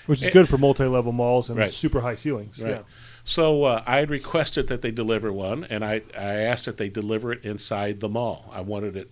[0.06, 1.70] Which is Eh, good for multi-level malls and Right.
[1.72, 2.60] super high ceilings.
[2.60, 2.70] Right.
[2.70, 2.80] Yeah.
[3.24, 6.90] So uh, I had requested that they deliver one, and I, I asked that they
[6.90, 8.50] deliver it inside the mall.
[8.52, 9.10] I wanted it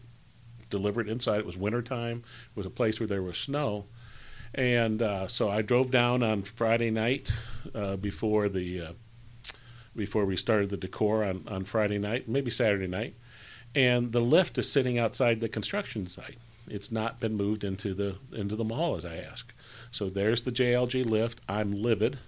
[0.69, 1.41] delivered inside.
[1.41, 2.23] It was wintertime.
[2.51, 3.87] It was a place where there was snow.
[4.55, 7.39] And uh, so I drove down on Friday night
[7.75, 8.93] uh, before the uh,
[9.95, 13.15] before we started the decor on, on Friday night, maybe Saturday night.
[13.75, 16.39] And the lift is sitting outside the construction site.
[16.69, 19.55] It's not been moved into the into the mall as I asked.
[19.91, 21.41] So there's the JLG lift.
[21.49, 22.19] I'm livid.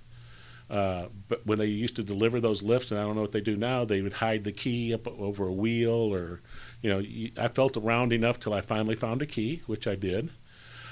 [0.71, 3.41] Uh, but when they used to deliver those lifts, and I don't know what they
[3.41, 6.41] do now, they would hide the key up over a wheel, or
[6.81, 7.03] you know,
[7.43, 10.31] I felt around enough till I finally found a key, which I did.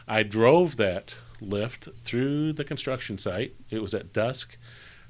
[0.07, 3.55] I drove that lift through the construction site.
[3.71, 4.59] It was at dusk.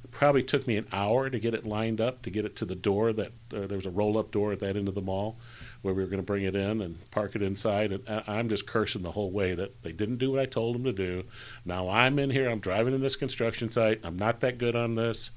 [0.04, 2.64] It probably took me an hour to get it lined up to get it to
[2.64, 3.12] the door.
[3.12, 5.38] That uh, there was a roll-up door at that end of the mall
[5.82, 7.92] where we were going to bring it in and park it inside.
[7.92, 10.74] And I- I'm just cursing the whole way that they didn't do what I told
[10.76, 11.24] them to do.
[11.64, 12.48] Now I'm in here.
[12.48, 14.00] I'm driving in this construction site.
[14.04, 15.30] I'm not that good on this.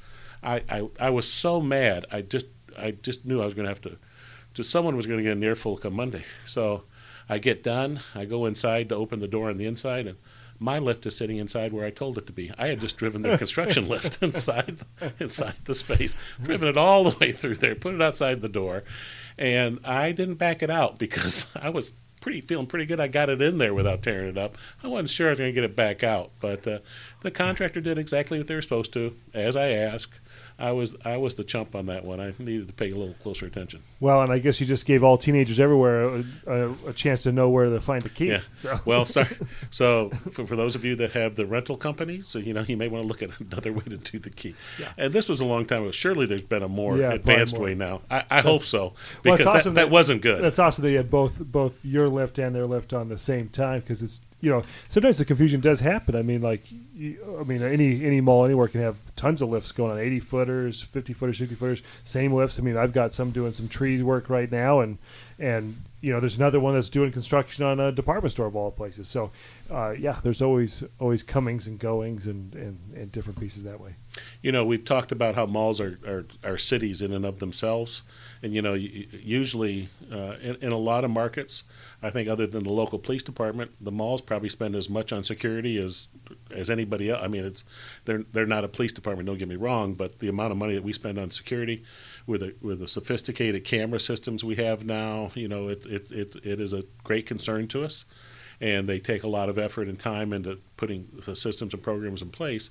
[0.44, 2.06] I, I, I was so mad.
[2.12, 3.98] I just I just knew I was going to have to.
[4.54, 6.24] Just someone was going to get an earful come Monday.
[6.46, 6.84] So
[7.28, 8.02] I get done.
[8.14, 10.18] I go inside to open the door on the inside, and
[10.60, 12.52] my lift is sitting inside where I told it to be.
[12.58, 14.78] I had just driven their construction lift inside
[15.20, 18.84] inside the space, driven it all the way through there, put it outside the door,
[19.38, 23.00] and I didn't back it out because I was pretty feeling pretty good.
[23.00, 24.58] I got it in there without tearing it up.
[24.84, 26.80] I wasn't sure I was going to get it back out, but uh,
[27.22, 30.20] the contractor did exactly what they were supposed to, as I asked.
[30.58, 32.20] I was I was the chump on that one.
[32.22, 33.82] I needed to pay a little closer attention.
[34.00, 37.32] Well, and I guess you just gave all teenagers everywhere a, a, a chance to
[37.32, 38.28] know where to find the key.
[38.30, 38.40] Yeah.
[38.52, 38.80] So.
[38.86, 39.36] Well, sorry.
[39.70, 42.78] So, for, for those of you that have the rental companies, so you know, you
[42.78, 44.56] may want to look at another way to do the key.
[44.80, 44.94] Yeah.
[44.98, 45.92] And this was a long time ago.
[45.92, 47.64] Surely there's been a more Yeah, advanced more.
[47.66, 48.02] way now.
[48.10, 48.94] I, I hope so
[49.24, 50.42] because it's awesome that, that that- wasn't good.
[50.44, 53.50] That's awesome that you had both both your lift and their lift on the same
[53.50, 56.16] time because it's you know sometimes the confusion does happen.
[56.16, 59.92] I mean, like I mean any any mall anywhere can have tons of lifts going
[59.92, 62.60] on, eighty footers, fifty footers, sixty footers, same lifts.
[62.60, 65.00] I mean, I've got some doing some tree work right now, and
[65.40, 68.70] and you know there's another one that's doing construction on a department store of all
[68.70, 69.08] places.
[69.08, 69.32] So
[69.72, 73.96] uh, yeah, there's always always comings and goings and, and and different pieces that way.
[74.42, 78.02] You know, we've talked about how malls are, are, are cities in and of themselves.
[78.44, 81.64] And, you know, usually uh, in, in a lot of markets,
[82.04, 85.24] I think other than the local police department, the malls probably spend as much on
[85.24, 86.08] security as
[86.52, 87.24] as anybody else.
[87.24, 87.64] I mean, it's
[88.06, 89.26] they're they're not a police department.
[89.26, 91.84] Don't get me wrong, but the amount of money that we spend on security,
[92.28, 96.36] with the with the sophisticated camera systems we have now, you know, it it it,
[96.44, 98.06] it is a great concern to us,
[98.62, 102.22] and they take a lot of effort and time into putting the systems and programs
[102.22, 102.70] in place.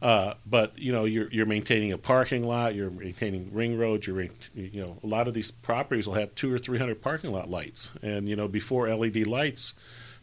[0.00, 4.22] Uh, but you know, you're you're maintaining a parking lot, you're maintaining ring roads, you're
[4.54, 7.50] you know, a lot of these properties will have two or three hundred parking lot
[7.50, 9.72] lights, and you know, before LED lights,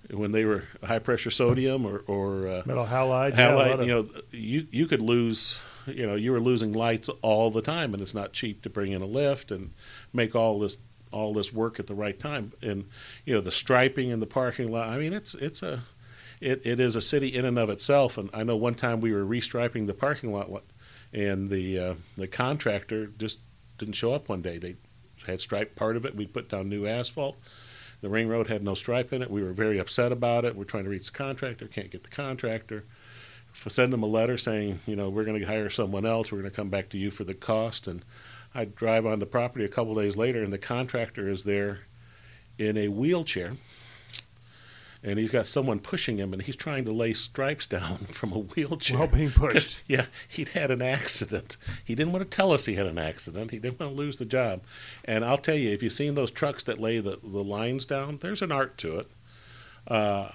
[0.09, 3.93] when they were high pressure sodium or or uh, Metal halide, yeah, halide, of- you
[3.93, 8.01] know, you you could lose, you know, you were losing lights all the time, and
[8.01, 9.73] it's not cheap to bring in a lift and
[10.13, 10.79] make all this
[11.11, 12.85] all this work at the right time, and
[13.25, 14.87] you know, the striping in the parking lot.
[14.87, 15.83] I mean, it's it's a
[16.41, 18.17] it, it is a city in and of itself.
[18.17, 20.49] And I know one time we were restriping the parking lot,
[21.13, 23.39] and the uh, the contractor just
[23.77, 24.57] didn't show up one day.
[24.57, 24.75] They
[25.25, 26.15] had striped part of it.
[26.15, 27.37] We put down new asphalt.
[28.01, 29.31] The ring road had no stripe in it.
[29.31, 30.55] We were very upset about it.
[30.55, 32.83] We're trying to reach the contractor, can't get the contractor.
[33.53, 36.29] Send them a letter saying, you know, we're going to hire someone else.
[36.29, 37.87] We're going to come back to you for the cost.
[37.87, 38.03] And
[38.53, 41.79] I drive on the property a couple days later, and the contractor is there
[42.57, 43.53] in a wheelchair,
[45.05, 48.39] and he's got someone pushing him, and he's trying to lay stripes down from a
[48.39, 48.97] wheelchair.
[48.97, 49.83] While being pushed.
[49.87, 51.57] Yeah, he'd had an accident.
[51.83, 53.51] He didn't want to tell us he had an accident.
[53.51, 54.61] He didn't want to lose the job.
[55.03, 58.17] And I'll tell you, if you've seen those trucks that lay the, the lines down,
[58.21, 59.11] there's an art to it.
[59.87, 60.29] Uh,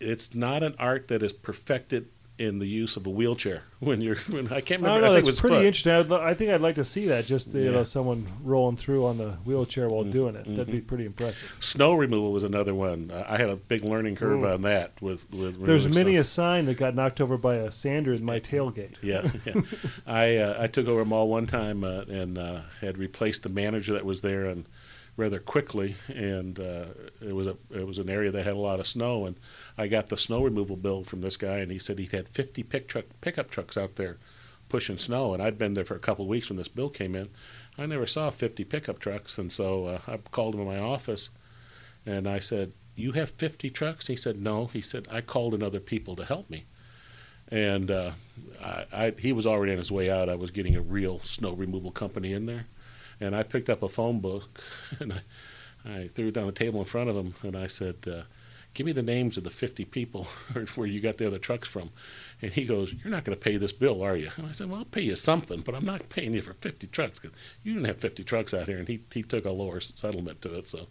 [0.00, 2.08] it's not an art that is perfected
[2.40, 3.62] in the use of a wheelchair.
[3.80, 5.06] When you're, when I can't I remember, don't know.
[5.06, 5.64] I think it That's was pretty foot.
[5.64, 5.92] interesting.
[5.92, 7.24] I'd, I think I'd like to see that.
[7.24, 7.70] Just you Yeah.
[7.70, 10.44] know, someone rolling through on the wheelchair while Mm, doing it.
[10.44, 11.56] That'd be pretty impressive.
[11.60, 13.10] Snow removal was another one.
[13.10, 14.48] I I had a big learning curve Ooh.
[14.48, 15.00] on that.
[15.00, 16.20] With, with There's many snow.
[16.20, 18.96] a sign that got knocked over by a sander in my tailgate.
[19.00, 19.62] Yeah, yeah.
[20.06, 23.48] I uh, I took over a mall one time uh, and uh, had replaced the
[23.48, 24.66] manager that was there and
[25.20, 26.86] rather quickly, and uh,
[27.20, 29.38] it was a it was an area that had a lot of snow, and
[29.78, 32.62] I got the snow removal bill from this guy, and he said he'd had 50
[32.64, 34.18] pick truck pickup trucks out there
[34.68, 37.14] pushing snow, and I'd been there for a couple of weeks when this bill came
[37.14, 37.28] in.
[37.76, 41.28] I never saw 50 pickup trucks, and so uh, I called him in my office,
[42.06, 45.62] and I said, "You have 50 trucks?" He said, "No." He said, "I called in
[45.62, 46.64] other people to help me."
[47.50, 48.12] and uh,
[48.62, 50.28] I, I, he was already on his way out.
[50.28, 52.66] I was getting a real snow removal company in there,
[53.20, 54.60] and I picked up a phone book
[55.00, 55.20] and I,
[55.84, 58.22] I threw it down the table in front of him, and I said, uh,
[58.74, 60.24] "Give me the names of the 50 people
[60.74, 61.90] where you got the other trucks from."
[62.42, 64.68] And he goes, "You're not going to pay this bill, are you?" And I said,
[64.70, 67.72] "Well, I'll pay you something, but I'm not paying you for 50 trucks because you
[67.74, 70.68] didn't have 50 trucks out here." And he he took a lower settlement to it,
[70.68, 70.88] so.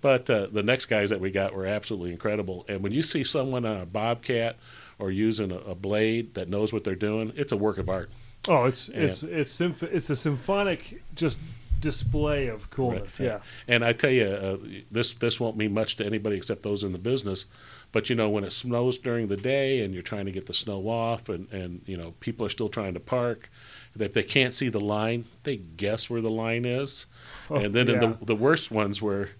[0.00, 2.64] But uh, the next guys that we got were absolutely incredible.
[2.68, 4.56] And when you see someone on a bobcat
[4.98, 8.10] or using a, a blade that knows what they're doing, it's a work of art.
[8.48, 9.02] Oh, it's Yeah.
[9.02, 11.38] it's it's symph- it's a symphonic just
[11.82, 13.20] display of coolness.
[13.20, 13.26] Right.
[13.26, 13.38] Yeah.
[13.68, 14.56] And I tell you, uh,
[14.90, 17.44] this this won't mean much to anybody except those in the business.
[17.92, 20.54] But you know, when it snows during the day and you're trying to get the
[20.54, 23.50] snow off, and and you know people are still trying to park,
[23.98, 27.04] if they can't see the line, they guess where the line is.
[27.50, 29.30] Oh, and then in the the worst ones where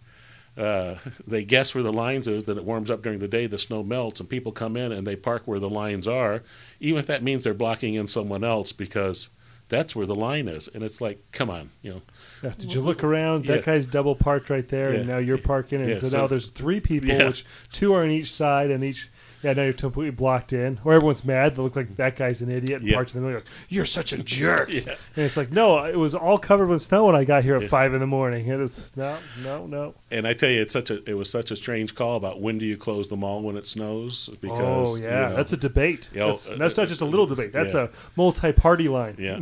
[0.57, 3.57] uh, they guess where the lines is, then it warms up during the day, the
[3.57, 6.43] snow melts, and people come in and they park where the lines are,
[6.79, 9.31] even if that means they're blocking in someone else because
[9.73, 10.69] that's where the line is.
[10.69, 12.03] And it's like, come on, you know,
[12.45, 12.53] Yeah.
[12.59, 13.47] Did you look around?
[13.47, 13.65] That Yeah.
[13.65, 16.49] guy's double parked right there, and now you're parking, and Yeah, so, so- now there's
[16.49, 17.27] three people, Yeah.
[17.29, 19.09] which two are on each side, and each.
[19.43, 21.57] Yeah, now you're completely blocked in, or everyone's mad.
[21.57, 22.95] They look like that guy's an idiot and Yeah.
[22.95, 23.41] parks in the middle.
[23.41, 24.69] Like, You're such a jerk.
[24.71, 24.95] Yeah.
[25.17, 27.63] And it's like, no, it was all covered with snow when I got here at
[27.63, 27.69] Yeah.
[27.69, 28.47] five in the morning.
[28.47, 29.95] It is no, no, no.
[30.11, 32.59] And I tell you, it's such a it was such a strange call about when
[32.59, 34.29] do you close the mall when it snows?
[34.41, 36.09] Because oh yeah, you know, that's a debate.
[36.15, 37.53] Yeah, that's, uh, that's not just a little debate.
[37.53, 37.85] That's yeah.
[37.85, 39.17] a multi-party line.
[39.19, 39.41] yeah,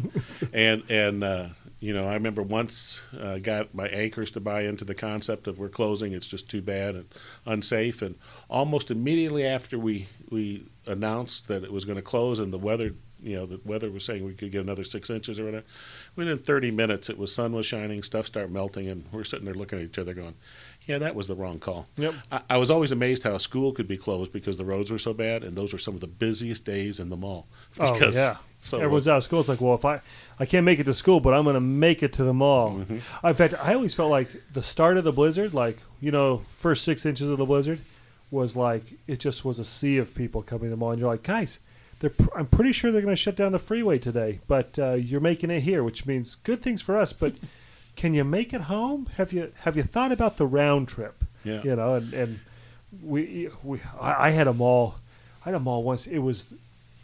[0.55, 1.45] and and uh,
[1.81, 5.59] you know I remember once uh, got my anchors to buy into the concept of
[5.59, 6.13] we're closing.
[6.13, 7.07] It's just too bad and
[7.47, 8.03] unsafe.
[8.03, 8.17] And
[8.49, 12.95] almost immediately after we we announced that it was going to close and the weather.
[13.23, 15.67] You know, the weather was saying we could get another six inches or whatever.
[16.17, 19.53] Within 30 minutes, it was sun was shining, stuff started melting, and we're sitting there
[19.53, 20.37] looking at each other, going,
[20.91, 22.15] "Yeah, that was the wrong call." Yep.
[22.33, 24.99] I, I was always amazed how a school could be closed because the roads were
[24.99, 27.47] so bad, and those were some of the busiest days in the mall.
[27.79, 28.37] Oh Because yeah.
[28.59, 29.39] so Everyone's out of school.
[29.39, 30.01] It's like, well, if I
[30.41, 32.73] I can't make it to school, but I'm going to make it to the mall.
[32.73, 33.27] Mm-hmm.
[33.27, 36.85] In fact, I always felt like the start of the blizzard, like you know, first
[36.85, 37.81] six inches of the blizzard,
[38.33, 41.11] was like it just was a sea of people coming to the mall, and you're
[41.11, 41.61] like, guys.
[42.01, 44.95] They're, pr- I'm pretty sure they're going to shut down the freeway today, but uh,
[44.95, 47.13] you're making it here, which means good things for us.
[47.13, 47.35] But
[48.01, 49.11] can you make it home?
[49.19, 51.23] Have you have you thought about the round trip?
[51.45, 51.63] Yeah.
[51.63, 52.41] You know, and, and
[53.03, 54.95] we we I, I had a mall,
[55.45, 56.07] I had a mall once.
[56.07, 56.55] It was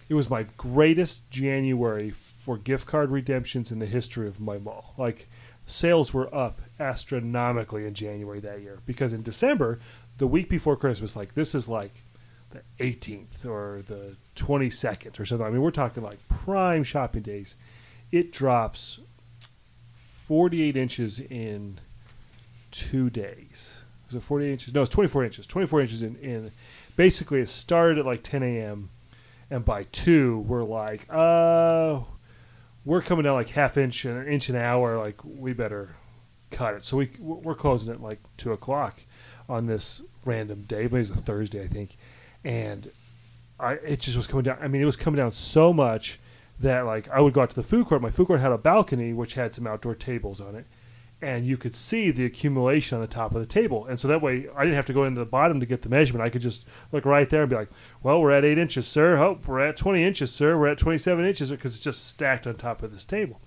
[0.08, 4.94] it was my greatest January for gift card redemptions in the history of my mall.
[4.96, 5.28] Like
[5.66, 9.78] sales were up astronomically in January that year because in December,
[10.16, 12.04] the week before Christmas, like this is like
[12.52, 15.46] the 18th or the 22nd or something.
[15.46, 17.54] I mean, we're talking like prime shopping days.
[18.10, 19.00] It drops
[20.26, 21.78] 48 inches in
[22.72, 23.84] two days.
[24.06, 24.74] Was it 48 inches?
[24.74, 25.46] No, it's 24 inches.
[25.46, 26.50] 24 inches in, in
[26.96, 28.90] basically it started at like 10 a.m.
[29.50, 32.00] and by two we're like, uh,
[32.84, 34.98] we're coming down like half inch an inch an hour.
[34.98, 35.94] Like we better
[36.50, 36.84] cut it.
[36.84, 39.02] So we we're closing at like two o'clock
[39.48, 40.84] on this random day.
[40.84, 41.96] It was a Thursday, I think,
[42.44, 42.90] and
[43.60, 44.58] I it just was coming down.
[44.60, 46.18] I mean, it was coming down so much
[46.60, 48.02] that like I would go out to the food court.
[48.02, 50.66] My food court had a balcony which had some outdoor tables on it,
[51.20, 53.86] and you could see the accumulation on the top of the table.
[53.86, 55.88] And so that way, I didn't have to go into the bottom to get the
[55.88, 56.24] measurement.
[56.24, 57.70] I could just look right there and be like,
[58.02, 59.18] "Well, we're at eight inches, sir.
[59.18, 60.58] Oh, we're at twenty inches, sir.
[60.58, 63.40] We're at twenty-seven inches because it's just stacked on top of this table."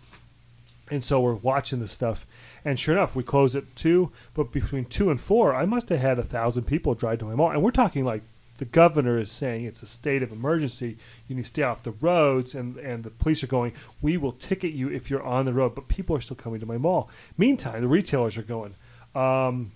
[0.91, 2.25] And so we're watching this stuff,
[2.65, 4.11] and sure enough, we close at two.
[4.33, 7.35] But between two and four, I must have had a thousand people drive to my
[7.35, 8.23] mall, and we're talking like
[8.59, 10.97] the governor is saying it's a state of emergency.
[11.27, 14.33] You need to stay off the roads, and, and the police are going, we will
[14.33, 15.75] ticket you if you're on the road.
[15.75, 17.09] But people are still coming to my mall.
[17.37, 18.75] Meantime, the retailers are going,
[19.15, 19.71] um,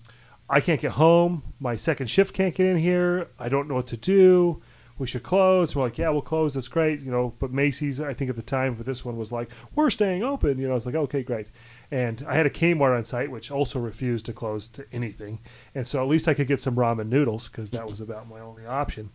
[0.50, 1.42] I can't get home.
[1.58, 3.28] My second shift can't get in here.
[3.38, 4.62] I don't know what to do.
[4.98, 5.74] We should close.
[5.74, 6.52] We're like, yeah, we'll close.
[6.52, 7.00] That's great.
[7.00, 9.90] You know, but Macy's, I think at the time for this one was like, we're
[9.90, 10.58] staying open.
[10.58, 11.48] You know, it's like, okay, great.
[11.94, 15.38] And I had a Kmart on site, which also refused to close to anything.
[15.76, 18.40] And so at least I could get some ramen noodles because that was about my
[18.40, 19.10] only option.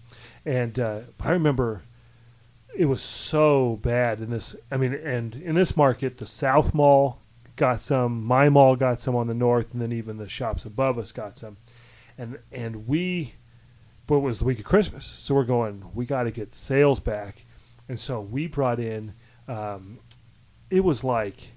[0.46, 1.82] And uh, I remember
[2.74, 4.56] it was so bad in this.
[4.72, 7.20] I mean, and in this market, the South Mall
[7.58, 10.98] got some, my mall got some on the north, and then even the shops above
[10.98, 11.58] us got some.
[12.18, 13.34] And and we,
[14.08, 15.84] but it was the week of Christmas, so we're going.
[15.94, 17.44] We got to get sales back,
[17.90, 19.16] and so we brought in.
[19.50, 20.00] Um,
[20.70, 21.50] it was like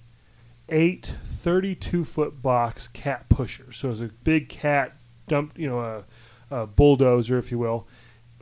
[0.73, 3.77] eight 32 foot box cat pushers.
[3.77, 4.97] So it was a big cat
[5.29, 6.05] dump, you know, a,
[6.51, 7.87] a bulldozer, if you will,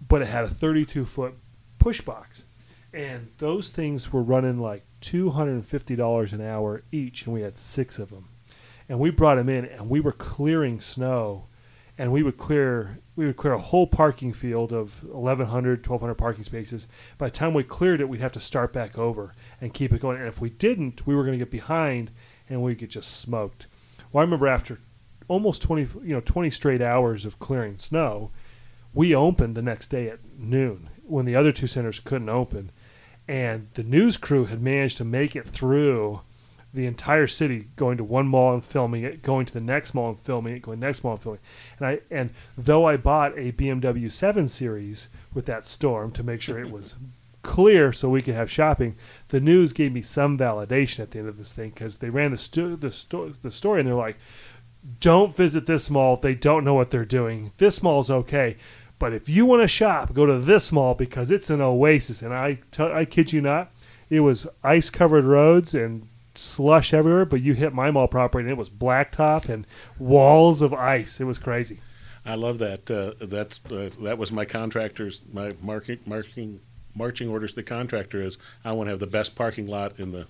[0.09, 1.35] but it had a 32 foot
[1.78, 2.45] push box.
[2.95, 8.11] And those things were running like $250 an hour each, and we had six of
[8.11, 8.28] them.
[8.89, 11.45] And we brought them in, and we were clearing snow,
[12.01, 16.44] and we would clear we would clear a whole parking field of 1,100, 1,200 parking
[16.44, 16.88] spaces.
[17.18, 20.01] By the time we cleared it, we'd have to start back over and keep it
[20.01, 20.16] going.
[20.16, 22.11] And if we didn't, we were going to get behind,
[22.48, 23.66] and we'd get just smoked.
[24.11, 24.78] Well, I remember after
[25.28, 28.30] almost 20, you know, 20 straight hours of clearing snow,
[28.94, 32.70] we opened the next day at noon when the other two centers couldn't open.
[33.28, 36.22] And the news crew had managed to make it through
[36.73, 40.11] the entire city, going to one mall and filming it, going to the next mall
[40.11, 41.41] and filming it, going next mall and filming.
[41.41, 41.79] It.
[41.79, 46.41] And I and though I bought a BMW 7 Series with that storm to make
[46.41, 46.95] sure it was
[47.43, 48.97] clear so we could have shopping,
[49.29, 52.31] the news gave me some validation at the end of this thing because they ran
[52.31, 54.18] the sto- the, sto- the story and they're like,
[55.01, 56.16] "Don't visit this mall.
[56.16, 57.53] They don't know what they're doing.
[57.59, 58.57] This mall's okay."
[59.01, 62.21] But if you want to shop, go to this mall because it's an oasis.
[62.21, 63.73] And I, t- I kid you not,
[64.11, 68.51] it was ice covered roads and slush everywhere, but you hit my mall property and
[68.51, 69.66] it was blacktop and
[69.99, 71.20] walls of ice.
[71.20, 71.81] It was crazy.
[72.24, 72.91] I love that.
[72.91, 76.61] Uh, that's uh, that was my contractor's my marking marking
[76.95, 80.12] marching orders to the contractor is I want to have the best parking lot in
[80.12, 80.26] the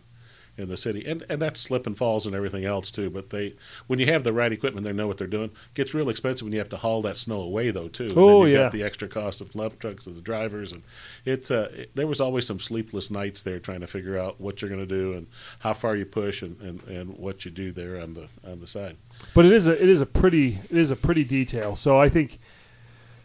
[0.61, 3.11] in the city, and and that's slip and falls and everything else too.
[3.11, 3.55] But they,
[3.87, 5.51] when you have the right equipment, they know what they're doing.
[5.51, 8.13] It gets real expensive when you have to haul that snow away though too.
[8.17, 10.83] Oh then yeah, got the extra cost of lump trucks and the drivers, and
[11.25, 14.61] it's uh, it, there was always some sleepless nights there trying to figure out what
[14.61, 15.27] you're going to do and
[15.61, 18.67] how far you push and, and, and what you do there on the on the
[18.67, 18.97] side.
[19.35, 21.77] But it is a it is a pretty it is a pretty detail.
[21.77, 22.39] So I think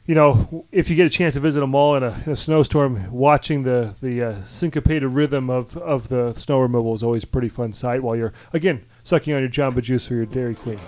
[0.05, 2.35] you know, if you get a chance to visit a mall in a, in a
[2.35, 7.27] snowstorm, watching the the uh, syncopated rhythm of, of the snow removal is always a
[7.27, 8.03] pretty fun sight.
[8.03, 10.79] While you're again sucking on your Jamba Juice or your Dairy Queen.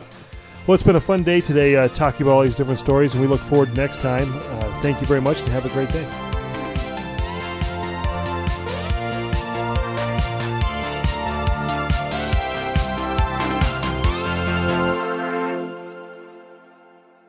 [0.67, 3.21] Well, it's been a fun day today uh, talking about all these different stories, and
[3.21, 4.27] we look forward to next time.
[4.33, 6.36] Uh, thank you very much, and have a great day.